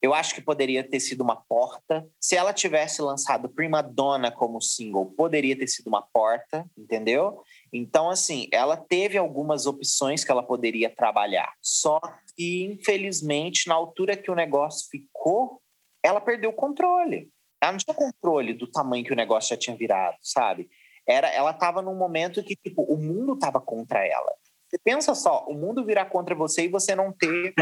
[0.00, 2.06] eu acho que poderia ter sido uma porta.
[2.20, 7.42] Se ela tivesse lançado Prima Donna como single, poderia ter sido uma porta, entendeu?
[7.76, 11.52] Então, assim, ela teve algumas opções que ela poderia trabalhar.
[11.60, 12.00] Só
[12.36, 15.60] que, infelizmente, na altura que o negócio ficou,
[16.00, 17.28] ela perdeu o controle.
[17.60, 20.68] Ela não tinha controle do tamanho que o negócio já tinha virado, sabe?
[21.04, 24.32] Era, ela estava num momento que, tipo, o mundo estava contra ela.
[24.68, 27.52] Você pensa só, o mundo virar contra você e você não ter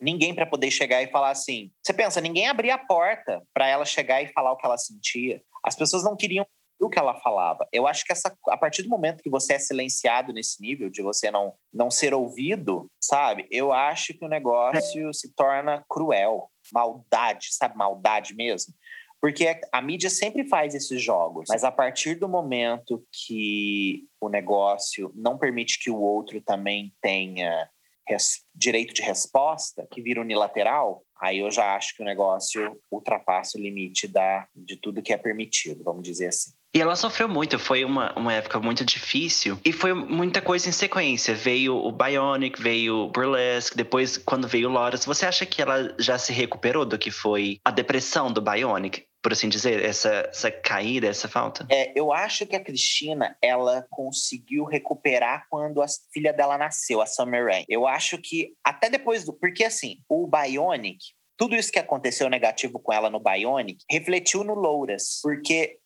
[0.00, 1.72] ninguém para poder chegar e falar assim.
[1.82, 5.42] Você pensa, ninguém abria a porta para ela chegar e falar o que ela sentia.
[5.64, 6.46] As pessoas não queriam
[6.82, 7.66] o que ela falava.
[7.72, 11.02] Eu acho que essa, a partir do momento que você é silenciado nesse nível, de
[11.02, 13.46] você não, não ser ouvido, sabe?
[13.50, 16.50] Eu acho que o negócio se torna cruel.
[16.72, 17.76] Maldade, sabe?
[17.76, 18.72] Maldade mesmo.
[19.20, 25.12] Porque a mídia sempre faz esses jogos, mas a partir do momento que o negócio
[25.14, 27.70] não permite que o outro também tenha
[28.54, 33.60] direito de resposta, que vira unilateral, aí eu já acho que o negócio ultrapassa o
[33.60, 36.50] limite da, de tudo que é permitido, vamos dizer assim.
[36.74, 39.58] E ela sofreu muito, foi uma, uma época muito difícil.
[39.62, 41.34] E foi muita coisa em sequência.
[41.34, 45.04] Veio o Bionic, veio o Burlesque, depois, quando veio o Lotus.
[45.04, 49.04] Você acha que ela já se recuperou do que foi a depressão do Bionic?
[49.22, 51.66] Por assim dizer, essa, essa caída, essa falta?
[51.70, 57.06] É, eu acho que a Cristina, ela conseguiu recuperar quando a filha dela nasceu, a
[57.06, 57.64] Summer Rain.
[57.68, 59.32] Eu acho que até depois do...
[59.34, 60.98] Porque, assim, o Bionic,
[61.36, 65.78] tudo isso que aconteceu negativo com ela no Bionic refletiu no Louras, porque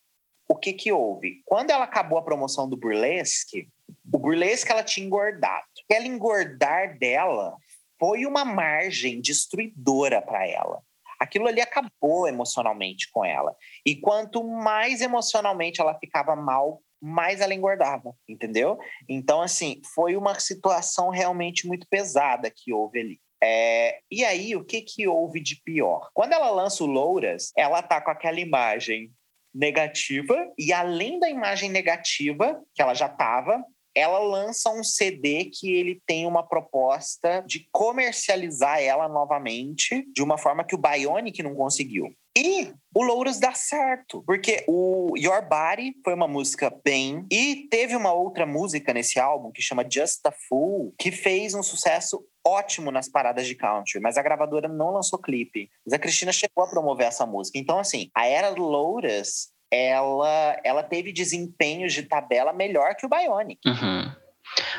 [0.47, 1.41] o que que houve?
[1.45, 3.67] Quando ela acabou a promoção do Burlesque,
[4.11, 5.65] o Burlesque ela tinha engordado.
[5.89, 7.55] Ela engordar dela
[7.99, 10.81] foi uma margem destruidora para ela.
[11.19, 13.55] Aquilo ali acabou emocionalmente com ela.
[13.85, 18.77] E quanto mais emocionalmente ela ficava mal, mais ela engordava, entendeu?
[19.09, 23.19] Então, assim, foi uma situação realmente muito pesada que houve ali.
[23.43, 26.09] É, e aí, o que, que houve de pior?
[26.13, 29.11] Quando ela lança o Louras, ela tá com aquela imagem
[29.53, 33.63] negativa, e além da imagem negativa, que ela já tava,
[33.95, 40.37] ela lança um CD que ele tem uma proposta de comercializar ela novamente de uma
[40.37, 42.13] forma que o Bionic não conseguiu.
[42.37, 47.95] E o Louros dá certo, porque o Your Body foi uma música bem, e teve
[47.95, 52.91] uma outra música nesse álbum que chama Just a Fool, que fez um sucesso ótimo
[52.91, 55.67] nas paradas de country, mas a gravadora não lançou clipe.
[55.83, 57.57] Mas a Cristina chegou a promover essa música.
[57.57, 63.09] Então, assim, a era do Louras ela, ela teve desempenhos de tabela melhor que o
[63.09, 63.59] Bionic.
[63.67, 64.11] Uhum.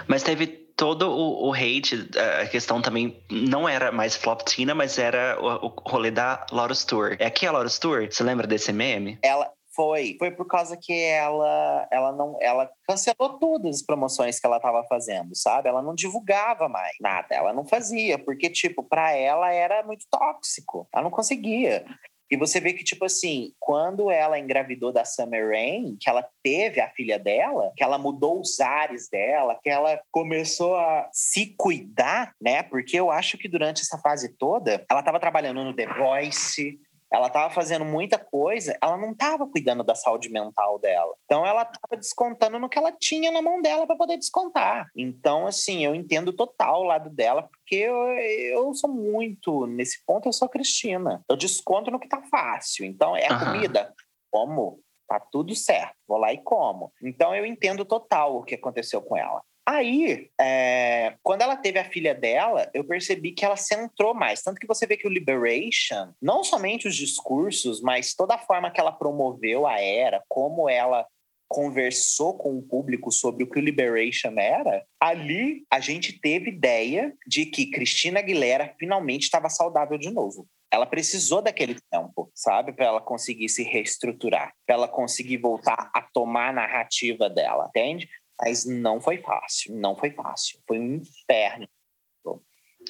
[0.07, 2.09] Mas teve todo o, o, hate,
[2.41, 6.85] a questão também não era mais Flop Tina, mas era o, o rolê da Lotus
[6.85, 7.17] Tour.
[7.19, 8.07] É aqui a Lotus Tour?
[8.11, 9.19] Você lembra desse meme?
[9.23, 14.47] Ela foi, foi por causa que ela ela não ela cancelou todas as promoções que
[14.47, 15.69] ela estava fazendo, sabe?
[15.69, 20.89] Ela não divulgava mais nada, ela não fazia, porque tipo, para ela era muito tóxico.
[20.93, 21.85] Ela não conseguia.
[22.31, 26.81] E você vê que, tipo assim, quando ela engravidou da Summer Rain, que ela teve
[26.81, 32.35] a filha dela, que ela mudou os ares dela, que ela começou a se cuidar,
[32.41, 32.63] né?
[32.63, 36.79] Porque eu acho que durante essa fase toda, ela estava trabalhando no The Voice,
[37.13, 41.15] ela estava fazendo muita coisa, ela não estava cuidando da saúde mental dela.
[41.25, 44.87] Então ela estava descontando no que ela tinha na mão dela para poder descontar.
[44.95, 50.29] Então, assim, eu entendo total o lado dela, porque eu, eu sou muito, nesse ponto,
[50.29, 51.23] eu sou Cristina.
[51.29, 52.85] Eu desconto no que tá fácil.
[52.85, 53.95] Então, é a comida.
[54.31, 54.81] Como?
[55.09, 55.95] Tá tudo certo.
[56.07, 56.93] Vou lá e como.
[57.03, 59.43] Então eu entendo total o que aconteceu com ela.
[59.71, 64.41] Aí, é, quando ela teve a filha dela, eu percebi que ela centrou mais.
[64.41, 68.71] Tanto que você vê que o Liberation, não somente os discursos, mas toda a forma
[68.71, 71.07] que ela promoveu a era, como ela
[71.47, 77.15] conversou com o público sobre o que o Liberation era, ali a gente teve ideia
[77.27, 80.47] de que Cristina Aguilera finalmente estava saudável de novo.
[80.71, 86.03] Ela precisou daquele tempo, sabe, para ela conseguir se reestruturar, para ela conseguir voltar a
[86.03, 88.09] tomar a narrativa dela, entende?
[88.41, 90.61] Mas não foi fácil, não foi fácil.
[90.67, 91.69] Foi um inferno.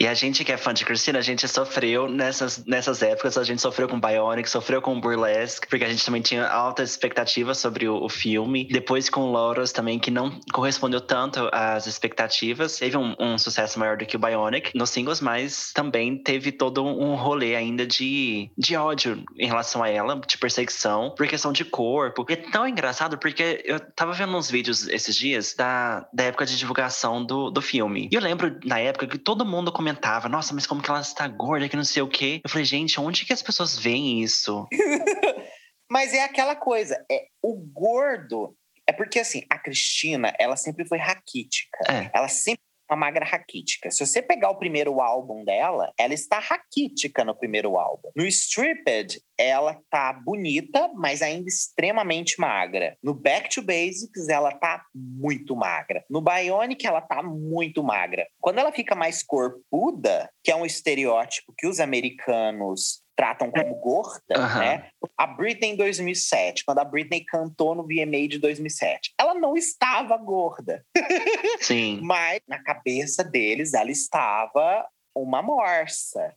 [0.01, 3.43] E a gente que é fã de Cristina, a gente sofreu nessas, nessas épocas, a
[3.43, 7.89] gente sofreu com Bionic, sofreu com Burlesque, porque a gente também tinha altas expectativas sobre
[7.89, 8.69] o, o filme.
[8.71, 12.79] Depois com Lotus também, que não correspondeu tanto às expectativas.
[12.79, 16.85] Teve um, um, sucesso maior do que o Bionic nos singles, mas também teve todo
[16.85, 21.65] um rolê ainda de, de ódio em relação a ela, de perseguição, por questão de
[21.65, 22.25] corpo.
[22.29, 26.47] E é tão engraçado porque eu tava vendo uns vídeos esses dias da, da época
[26.47, 28.09] de divulgação do, do filme.
[28.13, 31.01] E eu lembro na época que todo mundo começou comentava, nossa, mas como que ela
[31.01, 32.41] está gorda, que não sei o quê.
[32.45, 34.67] Eu falei, gente, onde que as pessoas veem isso?
[35.91, 38.55] mas é aquela coisa, é o gordo.
[38.87, 41.79] É porque assim, a Cristina, ela sempre foi raquítica.
[41.89, 42.11] É.
[42.13, 43.91] Ela sempre uma magra raquítica.
[43.91, 48.11] Se você pegar o primeiro álbum dela, ela está raquítica no primeiro álbum.
[48.17, 52.97] No Stripped, ela tá bonita, mas ainda extremamente magra.
[53.03, 56.05] No Back to Basics, ela tá muito magra.
[56.11, 58.27] No Bionic, ela tá muito magra.
[58.41, 64.23] Quando ela fica mais corpuda, que é um estereótipo que os americanos tratam como gorda,
[64.31, 64.59] uhum.
[64.61, 64.91] né?
[65.17, 70.17] A Britney em 2007, quando a Britney cantou no VMA de 2007, ela não estava
[70.17, 70.87] gorda.
[71.61, 71.99] Sim.
[72.01, 76.33] Mas na cabeça deles ela estava uma morsa,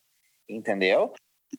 [0.49, 1.13] entendeu?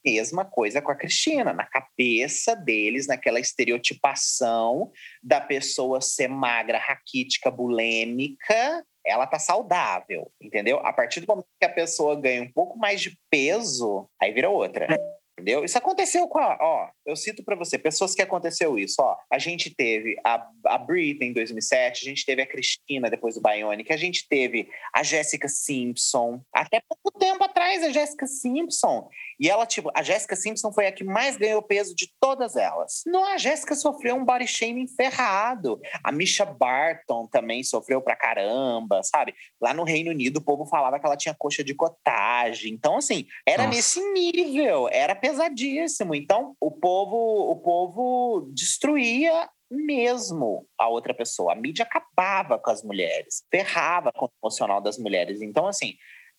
[0.04, 4.90] Mesma coisa com a Cristina, na cabeça deles, naquela estereotipação
[5.22, 10.78] da pessoa ser magra, raquítica, bulêmica, ela tá saudável, entendeu?
[10.78, 14.48] A partir do momento que a pessoa ganha um pouco mais de peso, aí vira
[14.48, 14.88] outra.
[15.32, 15.64] Entendeu?
[15.64, 16.58] Isso aconteceu com a.
[16.60, 18.96] Ó, eu cito para você, pessoas que aconteceu isso.
[19.00, 23.34] Ó, a gente teve a, a Britney em 2007, a gente teve a Cristina depois
[23.34, 26.42] do Bionic, a gente teve a Jessica Simpson.
[26.54, 29.08] Até pouco tempo atrás, a Jessica Simpson.
[29.40, 33.02] E ela, tipo, a Jessica Simpson foi a que mais ganhou peso de todas elas.
[33.06, 35.80] Não, a Jessica sofreu um body shaming ferrado.
[36.04, 39.34] A Misha Barton também sofreu pra caramba, sabe?
[39.60, 42.72] Lá no Reino Unido, o povo falava que ela tinha coxa de cotagem.
[42.74, 43.76] Então, assim, era Nossa.
[43.76, 46.16] nesse nível, era pesadíssimo.
[46.16, 47.16] Então, o povo,
[47.52, 51.52] o povo destruía mesmo a outra pessoa.
[51.52, 55.40] A mídia acabava com as mulheres, ferrava com o emocional das mulheres.
[55.40, 55.94] Então, assim,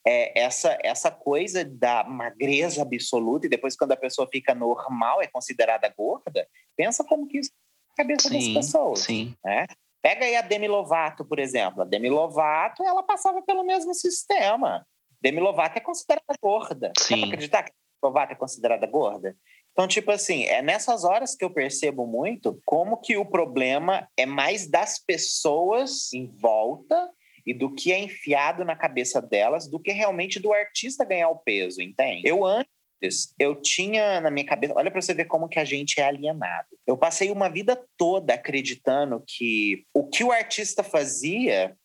[0.05, 5.27] é, essa, essa coisa da magreza absoluta e depois quando a pessoa fica normal, é
[5.27, 8.99] considerada gorda, pensa como que isso é na cabeça Sim, das pessoas.
[8.99, 9.33] sim.
[9.45, 9.65] né?
[10.01, 11.83] Pega aí a Demi Lovato, por exemplo.
[11.83, 14.85] A Demi Lovato, ela passava pelo mesmo sistema.
[15.21, 16.91] Demi Lovato é considerada gorda.
[16.93, 17.19] Dá Sim.
[17.19, 17.71] pra acreditar que
[18.03, 19.35] Lovato é considerada gorda?
[19.71, 24.25] Então, tipo assim, é nessas horas que eu percebo muito como que o problema é
[24.25, 27.09] mais das pessoas em volta
[27.45, 31.39] e do que é enfiado na cabeça delas do que realmente do artista ganhar o
[31.39, 32.27] peso, entende?
[32.27, 35.99] Eu antes, eu tinha na minha cabeça, olha para você ver como que a gente
[35.99, 36.67] é alienado.
[36.85, 41.75] Eu passei uma vida toda acreditando que o que o artista fazia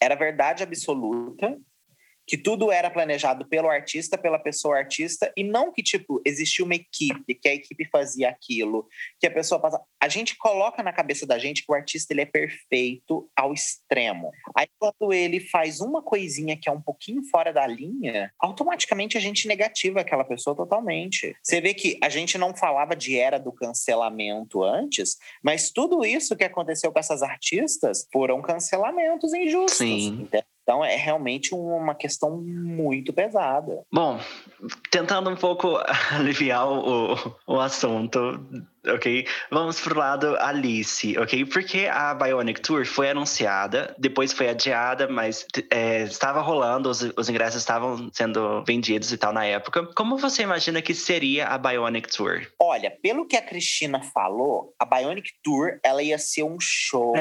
[0.00, 1.58] era verdade absoluta,
[2.28, 6.74] que tudo era planejado pelo artista, pela pessoa artista, e não que, tipo, existia uma
[6.74, 8.86] equipe, que a equipe fazia aquilo,
[9.18, 9.80] que a pessoa passa.
[9.98, 14.30] A gente coloca na cabeça da gente que o artista ele é perfeito ao extremo.
[14.54, 19.20] Aí, quando ele faz uma coisinha que é um pouquinho fora da linha, automaticamente a
[19.20, 21.34] gente negativa aquela pessoa totalmente.
[21.42, 26.36] Você vê que a gente não falava de era do cancelamento antes, mas tudo isso
[26.36, 29.78] que aconteceu com essas artistas foram cancelamentos injustos.
[29.78, 30.08] Sim.
[30.24, 30.44] entende?
[30.68, 33.86] Então é realmente uma questão muito pesada.
[33.90, 34.20] Bom,
[34.90, 35.78] tentando um pouco
[36.12, 37.16] aliviar o,
[37.46, 38.38] o assunto,
[38.86, 39.26] ok?
[39.50, 41.46] Vamos pro lado Alice, ok?
[41.46, 47.30] Porque a Bionic Tour foi anunciada, depois foi adiada, mas é, estava rolando, os, os
[47.30, 49.86] ingressos estavam sendo vendidos e tal na época.
[49.94, 52.46] Como você imagina que seria a Bionic Tour?
[52.60, 57.14] Olha, pelo que a Cristina falou, a Bionic Tour ela ia ser um show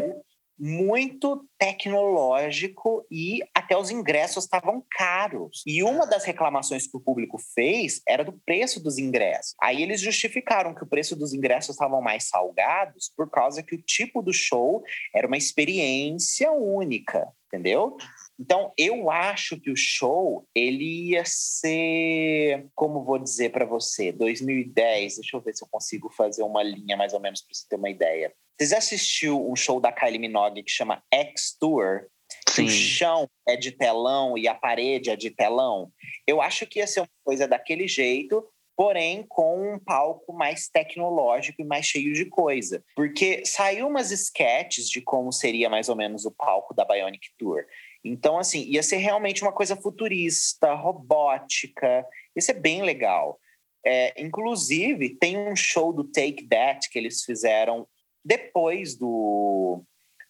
[0.60, 5.64] muito tecnológico e até os ingressos estavam caros.
[5.66, 9.53] E uma das reclamações que o público fez era do preço dos ingressos.
[9.62, 13.82] Aí eles justificaram que o preço dos ingressos estavam mais salgados por causa que o
[13.82, 14.84] tipo do show
[15.14, 17.97] era uma experiência única, entendeu?
[18.39, 25.16] Então, eu acho que o show ele ia ser, como vou dizer para você, 2010.
[25.16, 27.76] Deixa eu ver se eu consigo fazer uma linha mais ou menos para você ter
[27.76, 28.32] uma ideia.
[28.60, 32.08] Você já assistiu um show da Kylie Minogue que chama X Tour?
[32.53, 35.91] Que o Sim, chão é de telão e a parede é de telão.
[36.26, 38.43] Eu acho que ia ser uma coisa daquele jeito,
[38.76, 42.84] porém com um palco mais tecnológico e mais cheio de coisa.
[42.95, 47.64] Porque saiu umas sketches de como seria mais ou menos o palco da Bionic Tour.
[48.03, 52.05] Então, assim, ia ser realmente uma coisa futurista, robótica,
[52.36, 53.39] ia ser bem legal.
[53.86, 57.88] É, inclusive, tem um show do Take That que eles fizeram
[58.28, 59.82] depois do,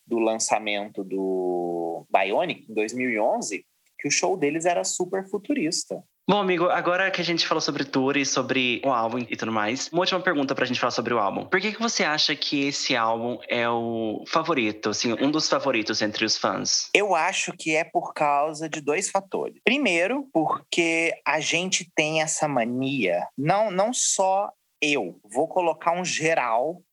[0.06, 3.66] do lançamento do Bionic, em 2011,
[4.00, 6.04] que o show deles era super futurista.
[6.30, 9.52] Bom, amigo, agora que a gente falou sobre tour e sobre o álbum e tudo
[9.52, 11.46] mais, uma última pergunta pra gente falar sobre o álbum.
[11.46, 16.02] Por que, que você acha que esse álbum é o favorito, assim, um dos favoritos
[16.02, 16.90] entre os fãs?
[16.94, 19.60] Eu acho que é por causa de dois fatores.
[19.64, 26.84] Primeiro, porque a gente tem essa mania, não, não só eu, vou colocar um geral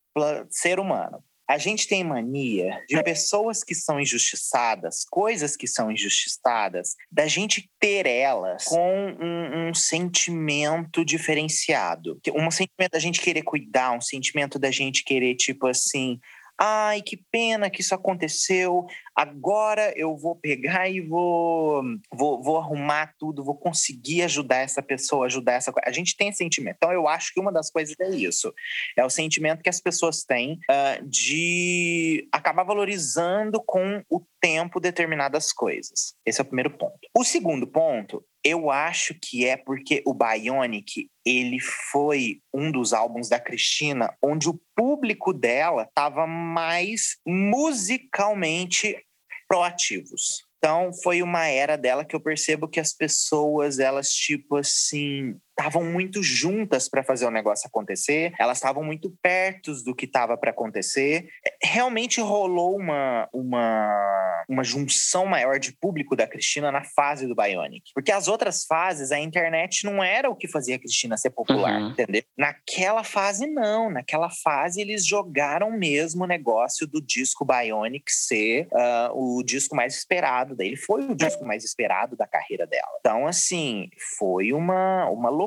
[0.50, 1.22] ser humano.
[1.48, 7.70] A gente tem mania de pessoas que são injustiçadas, coisas que são injustiçadas, da gente
[7.78, 12.18] ter elas com um, um sentimento diferenciado.
[12.34, 16.18] Um sentimento da gente querer cuidar, um sentimento da gente querer, tipo assim,
[16.58, 18.86] ai, que pena que isso aconteceu.
[19.14, 21.82] Agora eu vou pegar e vou,
[22.12, 25.72] vou, vou arrumar tudo, vou conseguir ajudar essa pessoa, ajudar essa.
[25.84, 26.76] A gente tem sentimento.
[26.76, 28.52] Então eu acho que uma das coisas é isso.
[28.96, 35.52] É o sentimento que as pessoas têm ah, de acabar valorizando com o tempo determinadas
[35.52, 36.14] coisas.
[36.26, 36.98] Esse é o primeiro ponto.
[37.16, 41.58] O segundo ponto, eu acho que é porque o Bionic, ele
[41.90, 48.96] foi um dos álbuns da Cristina onde o público dela estava mais musicalmente
[49.48, 50.42] proativos.
[50.58, 55.84] Então, foi uma era dela que eu percebo que as pessoas, elas, tipo assim, estavam
[55.84, 60.50] muito juntas para fazer o negócio acontecer, elas estavam muito perto do que estava para
[60.50, 61.28] acontecer.
[61.62, 67.90] Realmente rolou uma, uma uma junção maior de público da Cristina na fase do Bionic.
[67.94, 71.80] Porque as outras fases, a internet não era o que fazia a Cristina ser popular,
[71.80, 71.90] Uhum.
[71.90, 72.22] entendeu?
[72.36, 73.90] Naquela fase, não.
[73.90, 79.96] Naquela fase, eles jogaram mesmo o negócio do disco Bionic ser ah, o disco mais
[79.96, 80.54] esperado.
[80.54, 82.84] Daí ele foi o disco mais esperado da carreira dela.
[83.00, 83.88] Então, assim,
[84.18, 85.43] foi uma, uma loucura.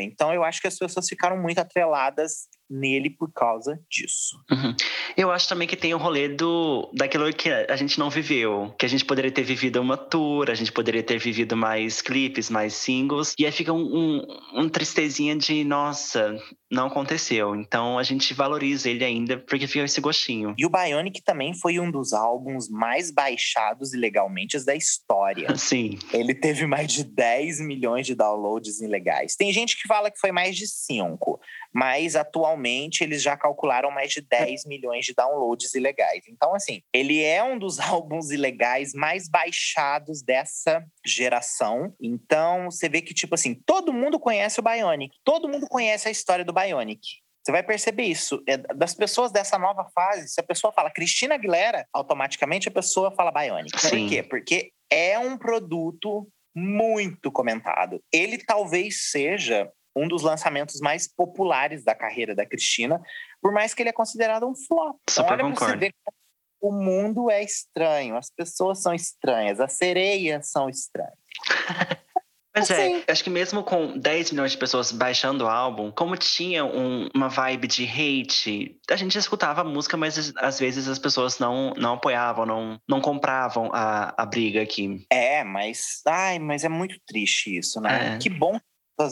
[0.00, 4.36] Então, eu acho que as pessoas ficaram muito atreladas nele por causa disso.
[4.50, 4.74] Uhum.
[5.16, 8.74] Eu acho também que tem o rolê do daquilo que a gente não viveu.
[8.78, 12.50] Que a gente poderia ter vivido uma tour, a gente poderia ter vivido mais clipes,
[12.50, 13.34] mais singles.
[13.38, 16.38] E aí fica um, um, um tristezinha de, nossa,
[16.70, 17.56] não aconteceu.
[17.56, 20.54] Então a gente valoriza ele ainda porque fica esse gostinho.
[20.58, 25.54] E o Bionic também foi um dos álbuns mais baixados ilegalmente da história.
[25.56, 25.98] Sim.
[26.12, 29.34] Ele teve mais de 10 milhões de downloads ilegais.
[29.36, 31.40] Tem gente que fala que foi mais de 5,
[31.72, 32.57] mas atualmente
[33.02, 36.24] eles já calcularam mais de 10 milhões de downloads ilegais.
[36.28, 41.94] Então, assim, ele é um dos álbuns ilegais mais baixados dessa geração.
[42.00, 46.10] Então, você vê que, tipo assim, todo mundo conhece o Bionic, todo mundo conhece a
[46.10, 47.00] história do Bionic.
[47.48, 48.42] Você vai perceber isso.
[48.46, 53.10] É, das pessoas dessa nova fase, se a pessoa fala Cristina Aguilera, automaticamente a pessoa
[53.10, 53.80] fala Bionic.
[53.80, 53.88] Sim.
[53.88, 54.22] Por quê?
[54.22, 58.02] Porque é um produto muito comentado.
[58.12, 59.70] Ele talvez seja
[60.02, 63.00] um dos lançamentos mais populares da carreira da Cristina,
[63.42, 64.96] por mais que ele é considerado um flop.
[65.10, 65.78] Então, Super olha você concordo.
[65.80, 66.16] ver como
[66.60, 71.14] o mundo é estranho, as pessoas são estranhas, as sereias são estranhas.
[72.56, 73.04] Mas Assim.
[73.06, 77.08] é, acho que mesmo com 10 milhões de pessoas baixando o álbum, como tinha um-
[77.14, 81.72] uma vibe de hate, a gente escutava a música, mas às vezes as pessoas não,
[81.76, 85.06] não apoiavam, não, não compravam a, a briga aqui.
[85.12, 88.16] É, mas ai, mas é muito triste isso, né?
[88.16, 88.18] É.
[88.18, 88.58] Que bom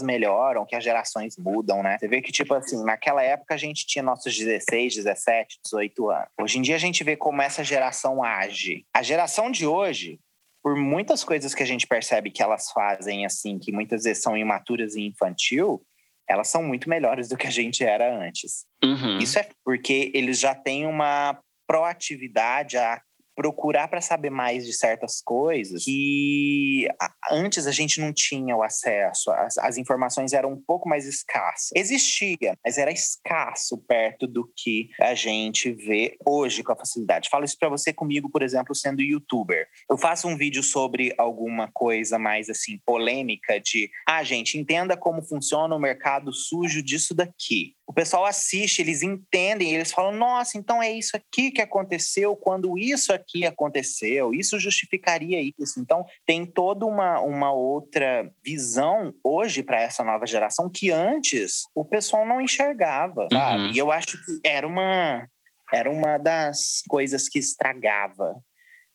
[0.03, 1.97] melhoram, que as gerações mudam, né?
[1.99, 6.29] Você vê que, tipo assim, naquela época a gente tinha nossos 16, 17, 18 anos.
[6.41, 8.85] Hoje em dia a gente vê como essa geração age.
[8.93, 10.19] A geração de hoje,
[10.63, 14.37] por muitas coisas que a gente percebe que elas fazem, assim, que muitas vezes são
[14.37, 15.83] imaturas e infantil,
[16.29, 18.67] elas são muito melhores do que a gente era antes.
[18.83, 19.19] Uhum.
[19.19, 23.01] Isso é porque eles já têm uma proatividade a
[23.37, 26.89] procurar para saber mais de certas coisas que
[27.31, 31.71] antes a gente não tinha o acesso, as, as informações eram um pouco mais escassas.
[31.75, 37.29] Existia, mas era escasso perto do que a gente vê hoje com a facilidade.
[37.29, 39.69] Falo isso para você comigo, por exemplo, sendo youtuber.
[39.91, 45.23] Eu faço um vídeo sobre alguma coisa mais assim polêmica de, ah, gente, entenda como
[45.23, 47.76] funciona o mercado sujo disso daqui.
[47.87, 52.77] O pessoal assiste, eles entendem, eles falam: nossa, então é isso aqui que aconteceu quando
[52.77, 55.79] isso aqui aconteceu, isso justificaria isso.
[55.79, 61.85] Então, tem toda uma, uma outra visão hoje para essa nova geração que antes o
[61.85, 63.65] pessoal não enxergava, sabe?
[63.65, 63.73] Uhum.
[63.73, 65.29] E eu acho que era uma,
[65.73, 68.35] era uma das coisas que estragava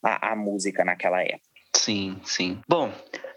[0.03, 1.50] a, a música naquela época.
[1.81, 2.59] Sim, sim.
[2.67, 2.93] Bom,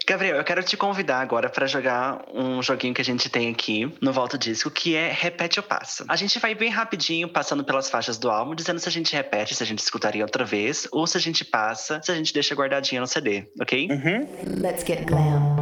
[0.07, 3.91] Gabriel, eu quero te convidar agora para jogar um joguinho que a gente tem aqui
[3.99, 6.05] no Volta Disco, que é Repete ou Passa.
[6.07, 9.55] A gente vai bem rapidinho passando pelas faixas do álbum, dizendo se a gente repete,
[9.55, 12.53] se a gente escutaria outra vez, ou se a gente passa, se a gente deixa
[12.53, 13.89] guardadinha no CD, ok?
[13.89, 14.61] Uhum.
[14.61, 15.55] Let's get glam.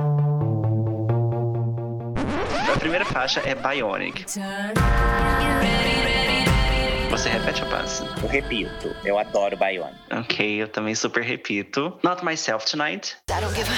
[2.73, 4.25] A primeira faixa é Bionic.
[7.13, 8.03] Você repete ou passa?
[8.23, 9.95] Eu repito, eu adoro Bionic.
[10.11, 11.95] Ok, eu também super repito.
[12.01, 13.15] Not Myself Tonight.
[13.29, 13.69] Repito,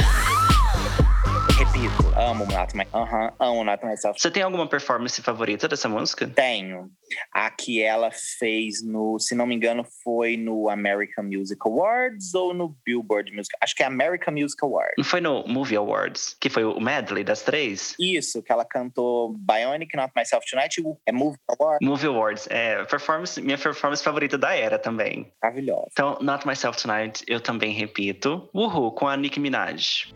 [2.26, 2.86] amo Not My...
[2.94, 4.20] Aham, amo Not Myself.
[4.20, 6.28] Você tem alguma performance favorita dessa música?
[6.28, 6.90] Tenho.
[7.32, 8.10] A que ela
[8.40, 13.56] fez no, se não me engano, foi no American Music Awards ou no Billboard Music.
[13.62, 14.96] Acho que é American Music Awards.
[14.98, 17.96] Não foi no Movie Awards, que foi o medley das três?
[18.00, 21.86] Isso, que ela cantou Bionic, Not Myself Tonight, e é Movie Award.
[21.86, 25.32] Movie Awards, é performance, minha performance favorita da era também.
[25.42, 25.90] Maravilhosa.
[25.92, 28.50] Então, Not Myself Tonight, eu também repito.
[28.54, 30.12] Woohoo, com a Nicki Minaj.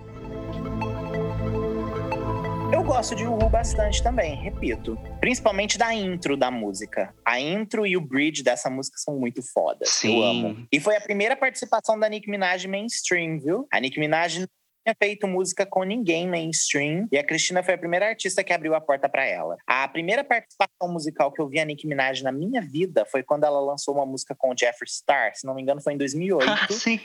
[2.72, 4.98] Eu gosto de Uhu bastante também, repito.
[5.20, 7.14] Principalmente da intro da música.
[7.26, 9.90] A intro e o bridge dessa música são muito fodas.
[9.90, 10.18] Sim.
[10.18, 10.68] Eu amo.
[10.72, 13.68] E foi a primeira participação da Nicki Minaj mainstream, viu?
[13.74, 14.48] A Nicki Minaj não
[14.86, 17.08] tinha feito música com ninguém mainstream.
[17.12, 19.58] E a Cristina foi a primeira artista que abriu a porta pra ela.
[19.68, 23.46] A primeira participação musical que eu vi a Nicki Minaj na minha vida foi quando
[23.46, 25.32] ela lançou uma música com o Jeffree Star.
[25.36, 26.46] Se não me engano, foi em 2008.
[26.50, 27.00] Ah, sim.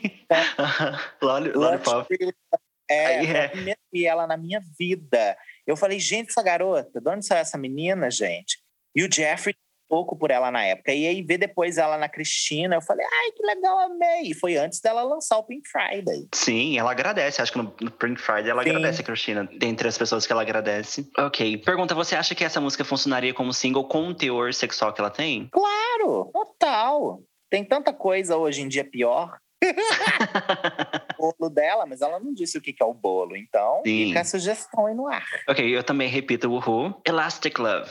[0.59, 0.99] Aham.
[1.23, 2.07] Lolli- Lollipop.
[2.91, 3.49] É, é.
[3.49, 5.37] primeira vi ela na minha vida.
[5.67, 8.59] Eu falei, gente, essa garota, de onde saiu essa menina, gente?
[8.95, 9.55] E o Jeffrey
[9.89, 10.93] pouco por ela na época.
[10.93, 14.31] E aí ver depois ela na Cristina, eu falei, ai, que legal, amei.
[14.31, 16.27] E foi antes dela lançar o Pink Friday.
[16.35, 17.41] Sim, ela agradece.
[17.41, 18.71] Acho que no, no Pink Friday ela Sim.
[18.71, 21.09] agradece a Cristina, dentre as pessoas que ela agradece.
[21.19, 25.01] Ok, pergunta: você acha que essa música funcionaria como single com o teor sexual que
[25.01, 25.49] ela tem?
[25.53, 27.23] Claro, total.
[27.51, 29.39] Tem tanta coisa hoje em dia pior
[31.19, 33.37] bolo dela, mas ela não disse o que que é o bolo.
[33.37, 34.07] Então, Sim.
[34.09, 35.27] fica a sugestão aí no ar.
[35.49, 37.01] ok, eu também repito o Who.
[37.07, 37.91] Elastic Love.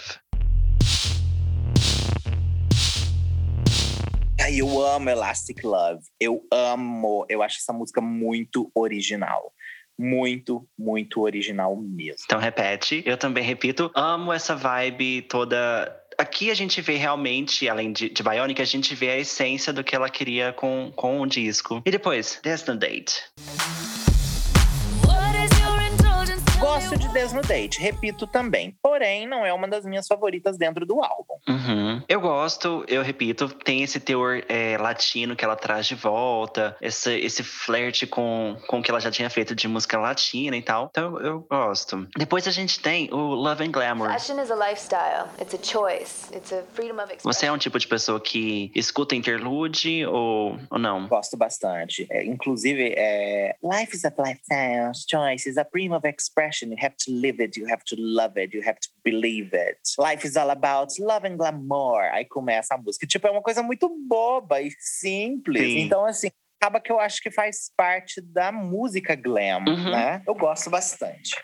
[4.41, 6.01] Ai, eu amo Elastic Love.
[6.19, 7.25] Eu amo.
[7.29, 9.53] Eu acho essa música muito original.
[9.97, 12.23] Muito, muito original mesmo.
[12.25, 13.01] Então repete.
[13.05, 13.89] Eu também repito.
[13.95, 16.02] Amo essa vibe toda.
[16.17, 19.83] Aqui a gente vê realmente, além de, de Bionic, a gente vê a essência do
[19.83, 21.81] que ela queria com, com o disco.
[21.85, 23.23] E depois, Desnudate.
[23.37, 24.12] What
[26.63, 28.73] Gosto de Desnudate, repito também.
[28.81, 31.33] Porém, não é uma das minhas favoritas dentro do álbum.
[31.45, 32.01] Uhum.
[32.07, 37.19] Eu gosto, eu repito, tem esse teor é, latino que ela traz de volta, esse,
[37.19, 40.87] esse flerte com, com o que ela já tinha feito de música latina e tal.
[40.89, 42.07] Então eu gosto.
[42.17, 44.09] Depois a gente tem o Love and Glamour.
[44.13, 45.27] Fashion is a lifestyle.
[45.41, 46.33] It's a choice.
[46.33, 47.33] It's a freedom of expression.
[47.33, 51.09] Você é um tipo de pessoa que escuta interlude ou, ou não?
[51.09, 52.07] Gosto bastante.
[52.09, 56.52] É, inclusive, é, Life is a lifestyle, choice is a freedom of expression.
[56.61, 59.79] You have to live it, you have to love it, you have to believe it.
[59.97, 62.01] Life is all about love and glamour.
[62.11, 63.05] Aí começa a música.
[63.07, 65.61] Tipo, é uma coisa muito boba e simples.
[65.63, 65.79] Sim.
[65.79, 66.29] Então, assim,
[66.61, 69.91] acaba que eu acho que faz parte da música glam, Uhum.
[69.91, 70.21] né?
[70.27, 71.35] Eu gosto bastante.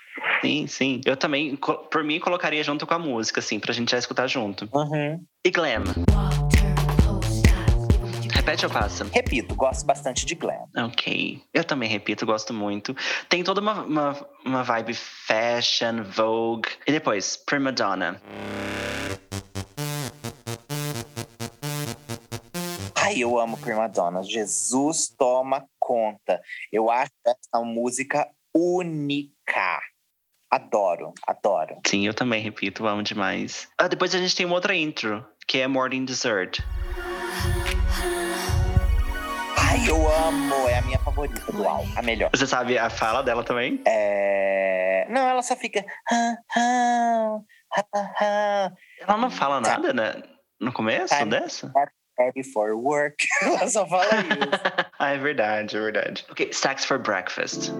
[0.41, 1.01] Sim, sim.
[1.05, 4.70] Eu também, por mim, colocaria junto com a música, assim, pra gente já escutar junto.
[4.74, 5.22] Uhum.
[5.45, 5.84] E Glam.
[6.12, 6.55] Walk,
[8.50, 9.06] Repete ou passa?
[9.14, 10.68] Repito, gosto bastante de glam.
[10.76, 11.39] Ok.
[11.54, 12.95] Eu também repito, gosto muito.
[13.30, 16.68] Tem toda uma, uma, uma vibe fashion, Vogue.
[16.88, 18.20] E depois, Prima Donna.
[22.95, 24.24] Ai, eu amo Prima Donna.
[24.24, 26.41] Jesus toma conta.
[26.72, 29.80] Eu acho essa música única.
[30.50, 31.78] Adoro, adoro.
[31.86, 33.68] Sim, eu também repito, amo demais.
[33.78, 36.64] Ah, depois a gente tem uma outra intro, que é Morning Dessert.
[39.80, 40.68] Ai, eu amo.
[40.68, 41.90] É a minha favorita do álbum.
[41.96, 42.30] A melhor.
[42.34, 43.82] Você sabe a fala dela também?
[43.86, 45.08] É...
[45.10, 45.86] Não, ela só fica.
[46.12, 47.40] "Ah, ah,
[47.78, 49.78] ah, ah, Ela não fala Tá.
[49.78, 50.22] nada, né?
[50.60, 51.24] No começo Tá.
[51.26, 51.72] dessa?
[52.20, 53.16] Ready for work.
[53.42, 54.12] ela só fala isso.
[55.00, 56.26] ah, é verdade, é verdade.
[56.30, 57.72] Ok, Stacks for Breakfast.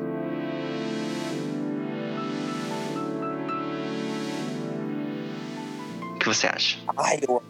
[6.16, 6.78] O que você acha?
[6.98, 7.42] Ai, eu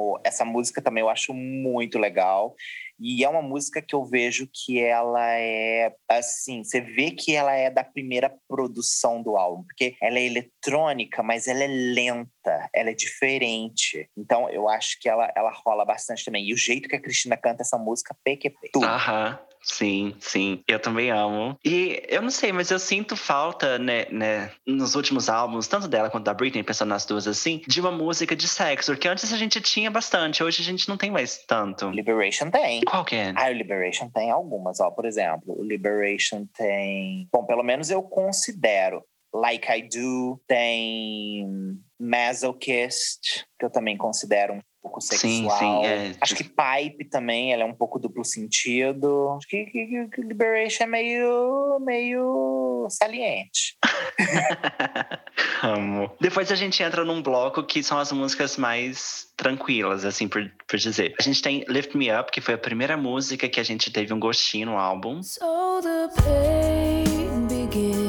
[0.00, 0.20] amo.
[0.24, 2.54] Essa música também eu acho muito legal.
[2.98, 7.54] E é uma música que eu vejo que ela é assim, você vê que ela
[7.54, 12.90] é da primeira produção do álbum, porque ela é eletrônica, mas ela é lenta, ela
[12.90, 14.06] é diferente.
[14.14, 16.46] Então eu acho que ela, ela rola bastante também.
[16.46, 18.70] E o jeito que a Cristina canta essa música, PQP.
[18.70, 18.84] Tudo.
[18.84, 20.62] Aham, sim, sim.
[20.66, 21.58] Eu também amo.
[21.64, 26.10] E eu não sei, mas eu sinto falta, né, né, nos últimos álbuns, tanto dela
[26.10, 28.92] quanto da Britney, pensando nas duas assim, de uma música de sexo.
[28.92, 31.90] Porque antes a gente tinha bastante, hoje a gente não tem mais tanto.
[31.90, 32.80] Liberation tem.
[32.82, 33.32] Qual que é?
[33.36, 34.90] Ah, o Liberation tem algumas, ó.
[34.90, 37.28] Por exemplo, o Liberation tem.
[37.32, 39.04] Bom, pelo menos eu considero.
[39.32, 45.58] Like I Do, tem Masochist, que eu também considero um pouco Sim, sexual.
[45.58, 49.30] sim, é, Acho que Pipe também, ela é um pouco duplo sentido.
[49.36, 53.76] Acho que, que, que- que Liberation é meio, meio saliente.
[55.62, 56.10] Amo.
[56.20, 60.78] Depois a gente entra num bloco que são as músicas mais tranquilas, assim por, por
[60.78, 61.14] dizer.
[61.18, 64.12] A gente tem Lift Me Up, que foi a primeira música que a gente teve
[64.14, 65.22] um gostinho no álbum.
[65.22, 65.40] So
[65.82, 67.99] the pain begins.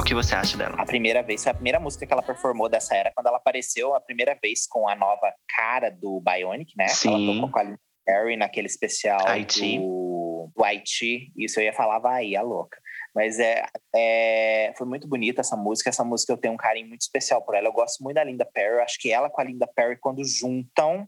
[0.00, 0.76] O que você acha dela?
[0.78, 3.94] A primeira vez, foi a primeira música que ela performou dessa era, quando ela apareceu
[3.94, 6.88] a primeira vez com a nova cara do Bionic, né?
[6.88, 7.26] Sim.
[7.26, 9.78] Ela tocou com a Linda Perry naquele especial Haiti.
[9.78, 11.30] do, do Haiti.
[11.36, 12.78] Isso eu ia falar Bahia, a louca.
[13.14, 13.62] Mas é,
[13.94, 15.90] é, foi muito bonita essa música.
[15.90, 17.68] Essa música eu tenho um carinho muito especial por ela.
[17.68, 18.76] Eu gosto muito da Linda Perry.
[18.76, 21.06] Eu acho que ela com a Linda Perry, quando juntam,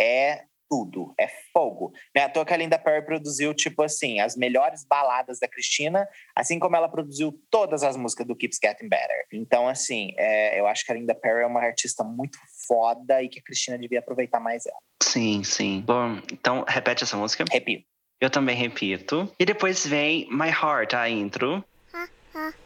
[0.00, 1.12] é tudo.
[1.20, 1.92] É fogo.
[2.14, 5.46] Não é à toa que a Linda Perry produziu, tipo assim, as melhores baladas da
[5.46, 9.26] Cristina, assim como ela produziu todas as músicas do Keeps Getting Better.
[9.30, 13.28] Então, assim, é, eu acho que a Linda Perry é uma artista muito foda e
[13.28, 14.78] que a Cristina devia aproveitar mais ela.
[15.02, 15.82] Sim, sim.
[15.86, 17.44] Bom, então repete essa música.
[17.50, 17.84] Repito.
[18.18, 19.30] Eu também repito.
[19.38, 21.62] E depois vem My Heart, a intro.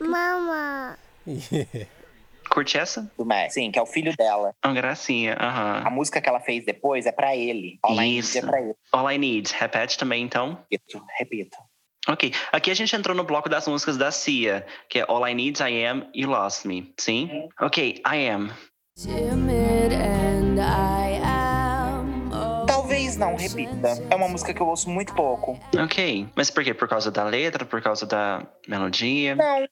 [0.00, 0.98] Mama.
[2.50, 3.10] Curte essa?
[3.16, 3.54] Do Max.
[3.54, 4.52] Sim, que é o filho dela.
[4.64, 5.82] Uma gracinha, aham.
[5.86, 7.78] A música que ela fez depois é pra ele.
[7.82, 8.38] All I Need Isso.
[8.38, 8.74] é pra ele.
[8.92, 9.54] All I Need.
[9.56, 10.58] Repete também, então.
[10.70, 11.56] Repito, repito.
[12.08, 12.32] Ok.
[12.50, 15.62] Aqui a gente entrou no bloco das músicas da Cia, que é All I Need,
[15.62, 16.92] I Am e Lost Me.
[16.98, 17.48] Sim?
[17.60, 18.50] Ok, I Am.
[18.96, 22.30] Timid and I am.
[22.66, 23.88] Talvez não, repita.
[24.10, 25.58] É uma música que eu ouço muito pouco.
[25.82, 26.26] Ok.
[26.34, 26.74] Mas por quê?
[26.74, 27.64] Por causa da letra?
[27.64, 29.36] Por causa da melodia?
[29.36, 29.66] Não.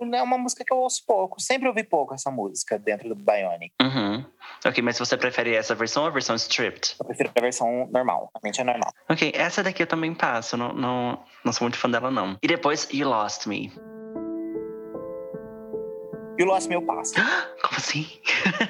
[0.00, 1.40] É uma música que eu ouço pouco.
[1.40, 3.74] Sempre ouvi pouco essa música dentro do Bionic.
[3.82, 4.24] Uhum.
[4.64, 6.96] Ok, mas você prefere essa versão ou a versão stripped?
[6.98, 8.30] Eu prefiro a versão normal.
[8.34, 8.92] Realmente é normal.
[9.08, 10.56] Ok, essa daqui eu também passo.
[10.56, 12.36] Não, não, não sou muito fã dela, não.
[12.42, 13.72] E depois, You Lost Me.
[16.40, 17.14] O Lost Me eu passo.
[17.62, 18.06] Como assim?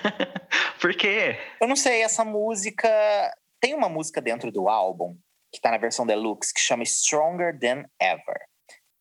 [0.80, 1.38] Por quê?
[1.60, 2.88] Eu não sei, essa música.
[3.60, 5.16] Tem uma música dentro do álbum,
[5.52, 8.40] que tá na versão deluxe, que chama Stronger Than Ever.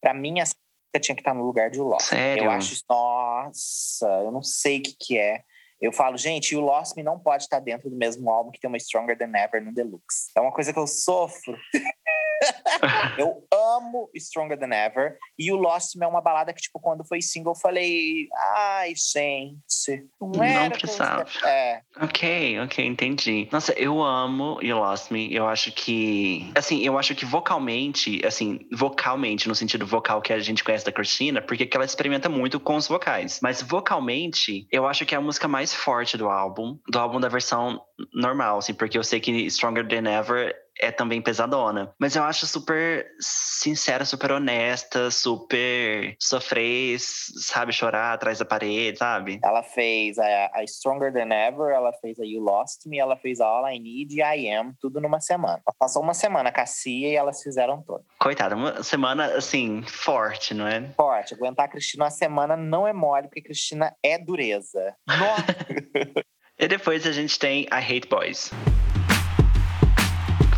[0.01, 0.53] Pra mim, essa
[0.97, 2.07] tinha que estar no lugar de Lost.
[2.07, 2.45] Sério?
[2.45, 2.81] Eu acho.
[2.89, 5.43] Nossa, eu não sei o que, que é.
[5.81, 8.67] Eu falo, gente, o Lost Me não pode estar dentro do mesmo álbum que tem
[8.67, 10.29] uma Stronger Than Ever no Deluxe.
[10.35, 11.57] É uma coisa que eu sofro.
[13.17, 15.17] eu amo Stronger Than Ever.
[15.37, 18.93] E o Lost Me é uma balada que, tipo, quando foi single, eu falei, ai,
[18.95, 21.23] gente, não, Não era precisava.
[21.23, 23.47] estar-" É, Ok, ok, entendi.
[23.51, 25.33] Nossa, eu amo You Lost Me.
[25.33, 26.51] Eu acho que.
[26.55, 30.91] Assim, eu acho que vocalmente, assim, vocalmente, no sentido vocal que a gente conhece da
[30.91, 33.39] Christina, porque que ela experimenta muito com os vocais.
[33.41, 37.27] Mas vocalmente, eu acho que é a música mais forte do álbum, do álbum da
[37.27, 37.81] versão
[38.13, 41.93] normal, assim, porque eu sei que Stronger Than Ever é também pesadona.
[41.99, 49.39] Mas eu acho super sincera, super honesta, super sofrer, sabe, chorar atrás da parede, sabe?
[49.43, 53.41] Ela fez a, a Stronger Than Ever, ela fez a You Lost Me, ela fez
[53.41, 55.61] a All I Need e I Am, tudo numa semana.
[55.77, 58.05] Passou uma semana com a Cia e elas fizeram todas.
[58.17, 60.81] Coitada, uma semana, assim, forte, não é?
[60.95, 64.95] Forte, aguentar a Cristina uma semana não é mole, porque Cristina é dureza.
[65.07, 65.45] Nossa!
[66.57, 68.51] E depois a gente tem I Hate Boys.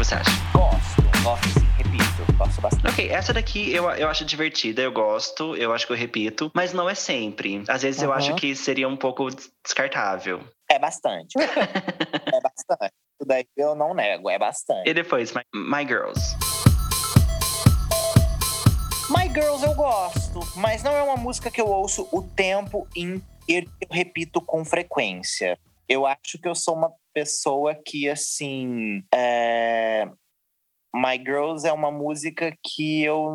[0.02, 0.32] Você acha?
[0.52, 2.88] gosto, gosto sim, repito, gosto bastante.
[2.88, 6.74] Ok, essa daqui eu, eu acho divertida, eu gosto, eu acho que eu repito, mas
[6.74, 7.64] não é sempre.
[7.68, 8.16] Às vezes eu Uhum.
[8.16, 9.28] acho que seria um pouco
[9.64, 10.42] descartável.
[10.70, 11.38] É bastante.
[11.38, 12.94] é bastante.
[13.20, 14.90] Isso daí eu não nego, é bastante.
[14.90, 16.36] E depois, My, My Girls.
[19.10, 23.70] My Girls eu gosto, mas não é uma música que eu ouço o tempo inteiro
[23.80, 25.60] que eu repito com frequência.
[25.92, 29.04] Eu acho que eu sou uma pessoa que, assim.
[29.14, 30.06] é,
[30.94, 33.30] My Girls é uma música que eu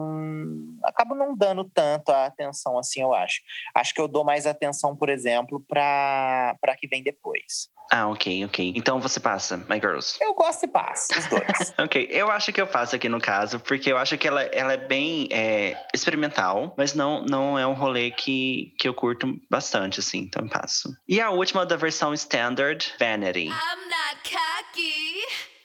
[0.85, 3.41] acabo não dando tanto a atenção assim, eu acho.
[3.75, 7.71] Acho que eu dou mais atenção, por exemplo, para para que vem depois.
[7.91, 8.73] Ah, ok, ok.
[8.77, 10.19] Então você passa, My Girls.
[10.21, 11.47] Eu gosto e passo, os dois.
[11.79, 14.73] Ok, eu acho que eu faço aqui no caso, porque eu acho que ela, ela
[14.73, 20.01] é bem é, experimental, mas não, não é um rolê que, que eu curto bastante,
[20.01, 20.89] assim, então eu passo.
[21.09, 23.47] E a última da versão Standard, Vanity.
[23.47, 25.56] I'm not cocky.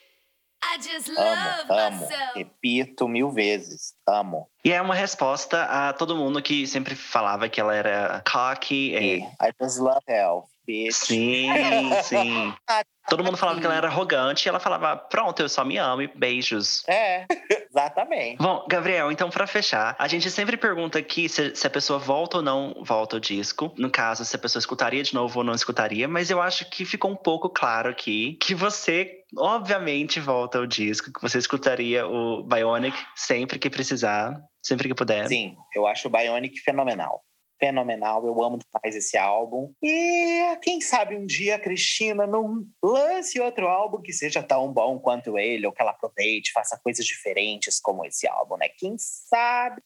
[1.16, 2.00] Amo, amo.
[2.00, 2.32] myself.
[2.38, 3.94] Repito mil vezes.
[4.06, 4.48] Amo.
[4.64, 8.94] E é uma resposta a todo mundo que sempre falava que ela era cocky.
[8.94, 10.94] E I just love health, bitch.
[10.94, 11.48] sim,
[12.04, 12.54] sim.
[13.08, 16.02] Todo mundo falava que ela era arrogante e ela falava, pronto, eu só me amo
[16.02, 16.84] e beijos.
[16.88, 17.26] É,
[17.68, 18.36] exatamente.
[18.38, 22.36] Bom, Gabriel, então pra fechar, a gente sempre pergunta aqui se, se a pessoa volta
[22.36, 23.74] ou não volta o disco.
[23.76, 26.84] No caso, se a pessoa escutaria de novo ou não escutaria, mas eu acho que
[26.84, 32.42] ficou um pouco claro aqui que você, obviamente, volta o disco, que você escutaria o
[32.42, 35.26] Bionic sempre que precisar, sempre que puder.
[35.28, 37.22] Sim, eu acho o Bionic fenomenal.
[37.58, 39.72] Fenomenal, eu amo demais esse álbum.
[39.80, 44.98] E quem sabe um dia a Cristina não lance outro álbum que seja tão bom
[44.98, 48.68] quanto ele, ou que ela aproveite, faça coisas diferentes como esse álbum, né?
[48.68, 49.80] Quem sabe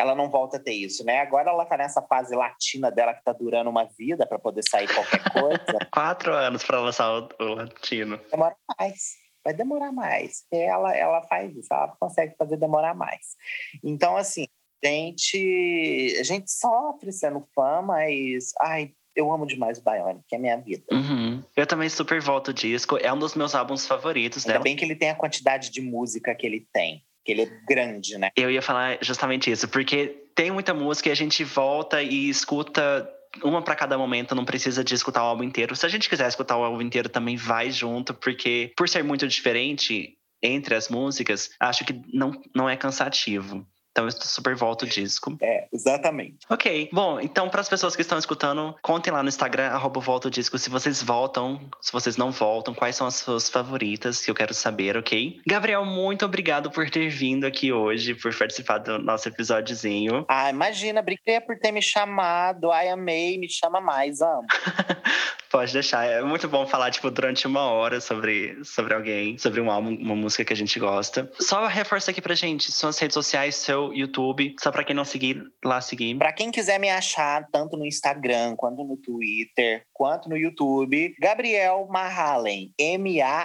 [0.00, 1.20] ela não volta a ter isso, né?
[1.20, 4.88] Agora ela tá nessa fase latina dela que tá durando uma vida para poder sair
[4.88, 5.78] qualquer coisa.
[5.92, 8.18] Quatro anos pra lançar o, o Latino.
[8.30, 9.16] demora mais.
[9.44, 10.44] Vai demorar mais.
[10.50, 13.36] Ela, ela faz isso, ela consegue fazer demorar mais.
[13.84, 14.46] Então, assim,
[14.82, 20.38] gente, a gente sofre sendo fã, mas ai, eu amo demais o Bionic, que é
[20.38, 20.84] minha vida.
[20.90, 21.42] Uhum.
[21.56, 22.96] Eu também super volto o disco.
[22.98, 24.64] É um dos meus álbuns favoritos Ainda dela.
[24.64, 28.16] bem que ele tem a quantidade de música que ele tem, que ele é grande,
[28.18, 28.30] né?
[28.36, 33.08] Eu ia falar justamente isso, porque tem muita música e a gente volta e escuta
[33.44, 35.76] uma pra cada momento, não precisa de escutar o álbum inteiro.
[35.76, 39.28] Se a gente quiser escutar o álbum inteiro, também vai junto, porque por ser muito
[39.28, 43.66] diferente entre as músicas, acho que não, não é cansativo.
[44.00, 45.36] Então eu super volto o disco.
[45.42, 46.38] É, exatamente.
[46.48, 50.28] Ok, bom, então para as pessoas que estão escutando, contem lá no Instagram, arroba volta
[50.28, 54.30] o disco, se vocês voltam, se vocês não voltam, quais são as suas favoritas, que
[54.30, 55.40] eu quero saber, ok?
[55.46, 60.24] Gabriel, muito obrigado por ter vindo aqui hoje, por participar do nosso episódiozinho.
[60.28, 62.70] Ah, imagina, obrigada por ter me chamado.
[62.70, 64.46] Ai, amei, me chama mais, amo.
[65.50, 69.68] Pode deixar, é muito bom falar, tipo, durante uma hora sobre, sobre alguém, sobre um
[69.68, 71.28] álbum, uma música que a gente gosta.
[71.40, 75.42] Só reforça aqui pra gente, suas redes sociais, seu YouTube, só pra quem não seguir,
[75.64, 76.16] lá seguir.
[76.16, 81.88] Pra quem quiser me achar, tanto no Instagram, quanto no Twitter, quanto no YouTube, Gabriel
[81.90, 82.72] Mahalen.
[82.78, 83.44] M-A-H-A-L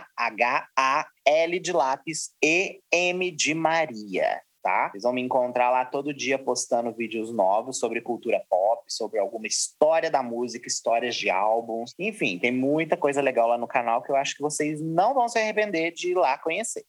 [1.59, 4.41] de lápis E-M de Maria.
[4.65, 4.89] Tá?
[4.89, 9.45] Vocês vão me encontrar lá todo dia postando vídeos novos sobre cultura pop, sobre alguma
[9.45, 11.93] história da música, histórias de álbuns.
[11.99, 15.27] Enfim, tem muita coisa legal lá no canal que eu acho que vocês não vão
[15.27, 16.83] se arrepender de ir lá conhecer.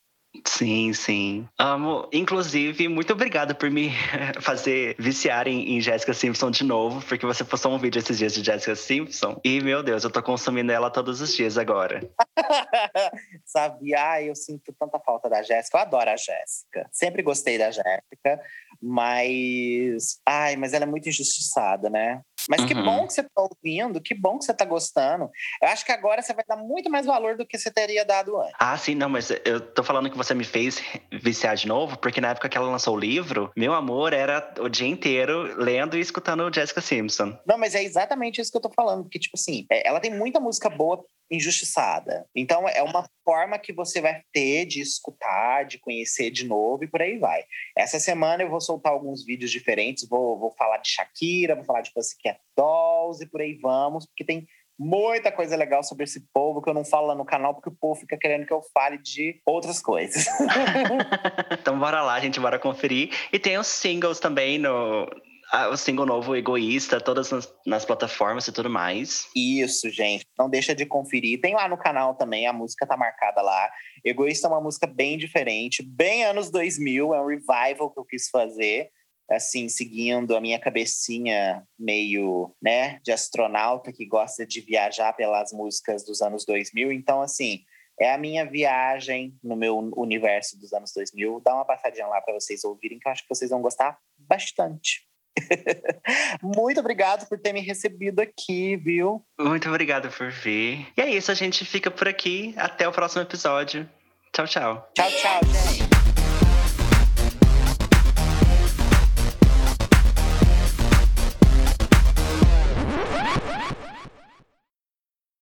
[0.45, 1.49] Sim, sim.
[1.59, 2.09] Amo.
[2.12, 3.91] Inclusive, muito obrigado por me
[4.41, 8.34] fazer viciar em, em Jessica Simpson de novo, porque você postou um vídeo esses dias
[8.34, 9.41] de Jessica Simpson.
[9.45, 12.01] E, meu Deus, eu tô consumindo ela todos os dias agora.
[13.45, 14.03] Sabia?
[14.03, 15.78] Ai, eu sinto tanta falta da Jéssica.
[15.78, 16.89] Eu adoro a Jéssica.
[16.93, 18.41] Sempre gostei da Jéssica,
[18.82, 20.20] mas.
[20.26, 22.20] Ai, mas ela é muito injustiçada, né?
[22.49, 22.84] Mas que Uhum.
[22.84, 25.30] bom que você tá ouvindo, que bom que você tá gostando.
[25.62, 28.40] Eu acho que agora você vai dar muito mais valor do que você teria dado
[28.40, 28.55] antes.
[28.59, 30.82] Ah, sim, não, mas eu tô falando que você me fez
[31.12, 34.68] viciar de novo, porque na época que ela lançou o livro, meu amor era o
[34.68, 37.36] dia inteiro lendo e escutando Jessica Simpson.
[37.47, 39.03] Não, mas é exatamente isso que eu tô falando.
[39.03, 42.26] Porque, tipo assim, é, ela tem muita música boa injustiçada.
[42.34, 46.88] Então, é uma forma que você vai ter de escutar, de conhecer de novo e
[46.88, 47.42] por aí vai.
[47.76, 50.09] Essa semana eu vou soltar alguns vídeos diferentes.
[50.09, 54.24] Vou, vou falar de Shakira, vou falar de Pussycat Dolls e por aí vamos, porque
[54.24, 54.47] tem
[54.78, 57.76] muita coisa legal sobre esse povo que eu não falo lá no canal, porque o
[57.76, 60.26] povo fica querendo que eu fale de outras coisas.
[61.59, 63.11] então bora lá, gente, bora conferir.
[63.32, 65.09] E tem os singles também no.
[65.51, 69.28] ah, o single novo Egoísta, todas nas, nas plataformas e tudo mais.
[69.34, 70.26] Isso, gente.
[70.39, 71.41] Não deixa de conferir.
[71.41, 73.70] Tem lá no canal também, a música tá marcada lá.
[74.05, 78.28] Egoísta é uma música bem diferente, bem anos 2000, é um revival que eu quis
[78.28, 78.91] fazer.
[79.31, 86.05] Assim, seguindo a minha cabecinha meio, né, de astronauta que gosta de viajar pelas músicas
[86.05, 86.93] dos anos 2000.
[86.93, 87.64] Então, assim,
[88.01, 91.41] é a minha viagem no meu universo dos anos 2000.
[91.45, 95.07] Dá uma passadinha lá para vocês ouvirem, que eu acho que vocês vão gostar bastante.
[96.43, 99.24] Muito obrigado por ter me recebido aqui, viu?
[99.39, 100.87] Muito obrigado por vir.
[100.97, 102.55] E é isso, a gente fica por aqui.
[102.57, 103.89] Até o próximo episódio.
[104.33, 104.91] Tchau, tchau.
[104.95, 105.86] Tchau, tchau, gente.